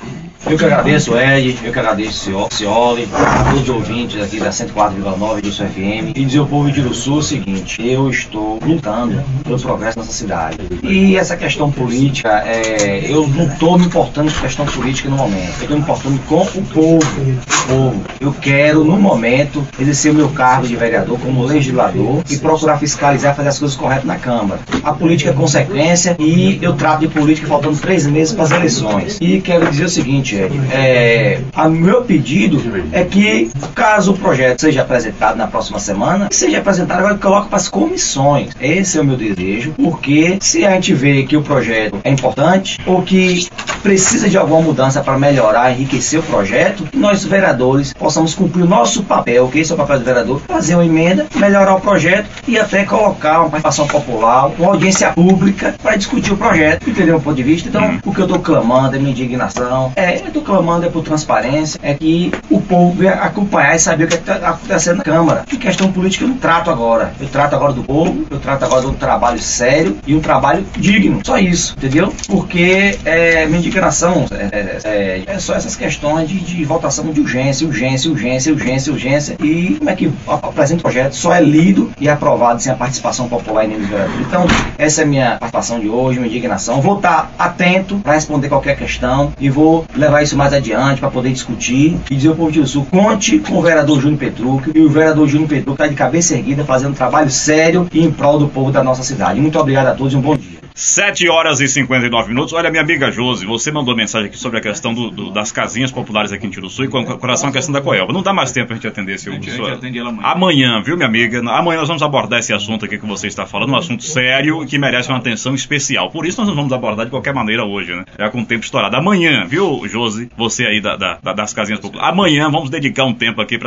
Eu 0.49 0.57
que 0.57 0.63
agradeço, 0.63 1.17
Ed, 1.17 1.59
eu 1.61 1.73
que 1.73 1.79
agradeço, 1.79 2.47
Cioli, 2.51 3.09
todos 3.45 3.63
os 3.63 3.69
ouvintes 3.69 4.21
aqui 4.21 4.39
da 4.39 4.51
104,9 4.51 5.41
do 5.41 5.51
FM 5.51 6.15
e 6.15 6.25
dizer 6.25 6.39
ao 6.39 6.47
povo 6.47 6.71
de 6.71 6.95
Sul 6.95 7.17
o 7.17 7.21
seguinte: 7.21 7.85
eu 7.85 8.09
estou 8.09 8.57
lutando 8.63 9.21
pelo 9.43 9.59
progresso 9.59 9.99
dessa 9.99 10.13
cidade. 10.13 10.57
E 10.81 11.17
essa 11.17 11.35
questão 11.35 11.69
política, 11.69 12.41
é, 12.45 13.11
eu 13.11 13.27
não 13.27 13.47
estou 13.47 13.77
me 13.77 13.85
importando 13.85 14.31
com 14.31 14.39
questão 14.39 14.65
política 14.65 15.09
no 15.09 15.17
momento, 15.17 15.57
eu 15.59 15.63
estou 15.63 15.75
me 15.75 15.83
importando 15.83 16.19
com 16.19 16.41
o 16.41 16.65
povo. 16.67 17.48
Povo. 17.67 18.01
Eu 18.19 18.33
quero, 18.33 18.83
no 18.83 18.97
momento, 18.97 19.65
exercer 19.79 20.11
o 20.11 20.15
meu 20.15 20.29
cargo 20.29 20.67
de 20.67 20.75
vereador 20.75 21.19
como 21.19 21.45
legislador 21.45 22.23
e 22.29 22.37
procurar 22.37 22.77
fiscalizar, 22.77 23.35
fazer 23.35 23.49
as 23.49 23.59
coisas 23.59 23.77
corretas 23.77 24.05
na 24.05 24.17
Câmara. 24.17 24.59
A 24.83 24.93
política 24.93 25.29
é 25.29 25.33
consequência 25.33 26.15
e 26.19 26.59
eu 26.61 26.73
trato 26.73 27.01
de 27.01 27.07
política 27.07 27.47
faltando 27.47 27.77
três 27.77 28.05
meses 28.07 28.33
para 28.33 28.45
as 28.45 28.51
eleições. 28.51 29.17
E 29.21 29.39
quero 29.41 29.69
dizer 29.69 29.85
o 29.85 29.89
seguinte, 29.89 30.35
Ed, 30.35 30.59
é, 30.71 31.41
a 31.53 31.69
meu 31.69 32.03
pedido 32.03 32.59
é 32.91 33.03
que, 33.03 33.51
caso 33.75 34.11
o 34.11 34.17
projeto 34.17 34.61
seja 34.61 34.81
apresentado 34.81 35.37
na 35.37 35.47
próxima 35.47 35.79
semana, 35.79 36.27
seja 36.31 36.59
apresentado 36.59 36.99
agora 36.99 37.17
coloque 37.17 37.49
para 37.49 37.57
as 37.57 37.69
comissões. 37.69 38.49
Esse 38.59 38.97
é 38.97 39.01
o 39.01 39.05
meu 39.05 39.15
desejo, 39.15 39.73
porque 39.73 40.37
se 40.41 40.65
a 40.65 40.71
gente 40.71 40.93
vê 40.93 41.23
que 41.23 41.37
o 41.37 41.41
projeto 41.41 41.99
é 42.03 42.09
importante 42.09 42.79
ou 42.85 43.01
que 43.01 43.47
precisa 43.81 44.29
de 44.29 44.37
alguma 44.37 44.61
mudança 44.61 45.01
para 45.01 45.17
melhorar, 45.17 45.71
enriquecer 45.71 46.19
o 46.19 46.23
projeto, 46.23 46.87
nós 46.93 47.23
vereadores 47.39 47.93
possamos 47.93 48.35
cumprir 48.35 48.63
o 48.63 48.67
nosso 48.67 49.03
papel, 49.03 49.47
que 49.47 49.59
esse 49.59 49.71
é 49.71 49.75
o 49.75 49.77
papel 49.77 49.99
do 49.99 50.05
vereador, 50.05 50.41
fazer 50.47 50.75
uma 50.75 50.85
emenda, 50.85 51.25
melhorar 51.35 51.75
o 51.75 51.81
projeto 51.81 52.27
e 52.47 52.59
até 52.59 52.83
colocar 52.83 53.41
uma 53.41 53.49
participação 53.49 53.87
popular, 53.87 54.51
uma 54.57 54.69
audiência 54.69 55.11
pública 55.11 55.75
para 55.81 55.95
discutir 55.95 56.33
o 56.33 56.37
projeto, 56.37 56.89
entendeu 56.89 57.17
o 57.17 57.21
ponto 57.21 57.35
de 57.35 57.43
vista? 57.43 57.69
Então, 57.69 57.99
o 58.05 58.13
que 58.13 58.19
eu 58.19 58.25
estou 58.25 58.39
clamando 58.39 58.95
é 58.95 58.99
minha 58.99 59.11
indignação, 59.11 59.91
é, 59.95 60.19
eu 60.21 60.27
estou 60.27 60.41
clamando 60.41 60.85
é 60.85 60.89
por 60.89 61.03
transparência, 61.03 61.79
é 61.81 61.93
que 61.93 62.31
o 62.49 62.59
povo 62.61 62.93
venha 62.97 63.13
acompanhar 63.13 63.75
e 63.75 63.79
saber 63.79 64.05
o 64.05 64.07
que 64.07 64.15
está 64.15 64.35
acontecendo 64.35 64.97
na 64.97 65.03
Câmara. 65.03 65.43
Que 65.47 65.57
questão 65.57 65.91
política 65.91 66.23
eu 66.23 66.29
não 66.29 66.37
trato 66.37 66.69
agora. 66.69 67.13
Eu 67.19 67.27
trato 67.27 67.55
agora 67.55 67.73
do 67.73 67.83
povo, 67.83 68.25
eu 68.29 68.39
trato 68.39 68.65
agora 68.65 68.81
de 68.81 68.87
um 68.87 68.93
trabalho 68.93 69.39
sério 69.39 69.97
e 70.05 70.15
um 70.15 70.19
trabalho 70.19 70.65
digno. 70.77 71.21
Só 71.25 71.37
isso, 71.37 71.75
entendeu? 71.77 72.13
Porque 72.27 72.97
é, 73.05 73.45
minha 73.45 73.59
indignação 73.59 74.25
é, 74.31 74.79
é, 74.83 75.23
é 75.25 75.39
só 75.39 75.53
essas 75.55 75.75
questões 75.75 76.27
de, 76.27 76.39
de 76.39 76.63
votação 76.65 77.11
de 77.11 77.21
urgência, 77.29 77.67
urgência, 77.67 78.11
urgência, 78.11 78.53
urgência, 78.53 78.93
urgência. 78.93 79.37
E 79.43 79.75
como 79.77 79.89
é 79.89 79.95
que 79.95 80.07
o 80.07 80.53
presente 80.53 80.81
projeto 80.81 81.13
só 81.13 81.33
é 81.33 81.41
lido 81.41 81.91
e 81.99 82.09
aprovado 82.09 82.61
sem 82.61 82.71
a 82.71 82.75
participação 82.75 83.29
popular 83.29 83.65
em 83.65 83.69
nível 83.69 83.87
vereador? 83.87 84.21
Então, 84.21 84.47
essa 84.77 85.01
é 85.01 85.03
a 85.03 85.07
minha 85.07 85.29
participação 85.37 85.79
de 85.79 85.87
hoje, 85.87 86.19
minha 86.19 86.29
indignação. 86.29 86.81
Vou 86.81 86.97
estar 86.97 87.31
atento 87.37 87.99
para 87.99 88.13
responder 88.13 88.49
qualquer 88.49 88.75
questão 88.75 89.31
e 89.39 89.49
vou 89.49 89.85
levar 89.95 90.23
isso 90.23 90.35
mais 90.35 90.53
adiante 90.53 90.99
para 90.99 91.11
poder 91.11 91.31
discutir 91.31 91.97
e 92.09 92.15
dizer 92.15 92.29
ao 92.29 92.35
povo 92.35 92.51
de 92.51 92.65
Sul, 92.65 92.85
conte 92.91 93.39
com 93.39 93.57
o 93.57 93.61
vereador 93.61 93.99
Júnior 94.01 94.19
Petrucci 94.19 94.71
e 94.75 94.81
o 94.81 94.89
vereador 94.89 95.27
Júnior 95.27 95.49
Petrucci 95.49 95.73
está 95.73 95.87
de 95.87 95.95
cabeça 95.95 96.35
erguida 96.35 96.65
fazendo 96.65 96.91
um 96.91 96.95
trabalho 96.95 97.31
sério 97.31 97.87
e 97.91 98.03
em 98.03 98.11
prol 98.11 98.37
do 98.37 98.47
povo 98.47 98.71
da 98.71 98.83
nossa 98.83 99.01
cidade. 99.01 99.39
Muito 99.39 99.57
obrigado 99.57 99.87
a 99.87 99.93
todos 99.93 100.13
e 100.13 100.17
um 100.17 100.21
bom 100.21 100.35
dia. 100.35 100.68
7 100.73 101.27
horas 101.29 101.59
e 101.59 101.67
59 101.67 102.29
minutos. 102.29 102.53
Olha, 102.53 102.69
minha 102.69 102.81
amiga 102.81 103.11
Josi, 103.11 103.45
você 103.45 103.71
mandou 103.71 103.95
mensagem 103.95 104.27
aqui 104.27 104.37
sobre 104.37 104.59
a 104.59 104.61
questão 104.61 104.93
do, 104.93 105.09
do, 105.09 105.31
das 105.31 105.51
casinhas 105.51 105.91
populares 105.91 106.31
aqui 106.31 106.47
em 106.47 106.49
Tiruçu 106.49 106.83
e 106.83 106.87
com 106.87 107.03
coração 107.17 107.49
a 107.49 107.51
questão 107.51 107.73
da 107.73 107.81
Coelba. 107.81 108.13
Não 108.13 108.21
dá 108.21 108.33
mais 108.33 108.51
tempo 108.51 108.71
a 108.71 108.75
gente 108.75 108.87
atender 108.87 109.15
esse 109.15 109.29
A 109.29 109.33
gente, 109.33 109.49
a 109.49 109.55
sua- 109.55 109.65
gente 109.69 109.77
atende 109.77 109.99
ela 109.99 110.09
amanhã. 110.09 110.27
Amanhã, 110.27 110.81
viu, 110.83 110.95
minha 110.95 111.07
amiga? 111.07 111.39
Amanhã 111.51 111.79
nós 111.79 111.87
vamos 111.87 112.03
abordar 112.03 112.39
esse 112.39 112.53
assunto 112.53 112.85
aqui 112.85 112.97
que 112.97 113.05
você 113.05 113.27
está 113.27 113.45
falando, 113.45 113.71
um 113.71 113.75
assunto 113.77 114.03
sério 114.03 114.63
e 114.63 114.65
que 114.67 114.77
merece 114.77 115.09
uma 115.09 115.17
atenção 115.17 115.53
especial. 115.53 116.09
Por 116.11 116.25
isso 116.25 116.39
nós 116.39 116.47
não 116.47 116.55
vamos 116.55 116.71
abordar 116.73 117.05
de 117.05 117.11
qualquer 117.11 117.33
maneira 117.33 117.65
hoje, 117.65 117.93
né? 117.95 118.05
Já 118.17 118.29
com 118.29 118.41
o 118.41 118.45
tempo 118.45 118.63
estourado. 118.63 118.95
Amanhã, 118.95 119.45
viu, 119.47 119.81
Josi? 119.87 120.29
Você 120.37 120.65
aí 120.65 120.79
da, 120.81 120.95
da- 120.95 121.17
da- 121.21 121.33
das 121.33 121.53
casinhas 121.53 121.79
populares. 121.79 122.11
Amanhã 122.13 122.49
vamos 122.49 122.69
dedicar 122.69 123.03
um 123.05 123.13
tempo 123.13 123.41
aqui 123.41 123.57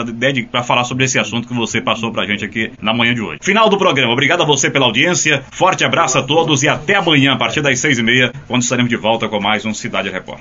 para 0.50 0.62
falar 0.62 0.84
sobre 0.84 1.04
esse 1.04 1.18
assunto 1.18 1.46
que 1.48 1.54
você 1.54 1.80
passou 1.80 2.10
pra 2.12 2.26
gente 2.26 2.44
aqui 2.44 2.72
na 2.80 2.92
manhã 2.94 3.14
de 3.14 3.20
hoje. 3.20 3.38
Final 3.42 3.68
do 3.68 3.76
programa. 3.78 4.12
Obrigado 4.12 4.42
a 4.42 4.46
você 4.46 4.70
pela 4.70 4.86
audiência. 4.86 5.42
Forte 5.50 5.84
abraço 5.84 6.18
a 6.18 6.22
todos 6.22 6.62
e 6.62 6.68
até 6.92 6.96
amanhã, 6.96 7.32
a 7.32 7.36
partir 7.36 7.62
das 7.62 7.78
seis 7.78 7.98
e 7.98 8.02
meia, 8.02 8.30
quando 8.46 8.60
estaremos 8.60 8.90
de 8.90 8.96
volta 8.96 9.26
com 9.26 9.40
mais 9.40 9.64
um 9.64 9.72
Cidade 9.72 10.10
Repórter. 10.10 10.40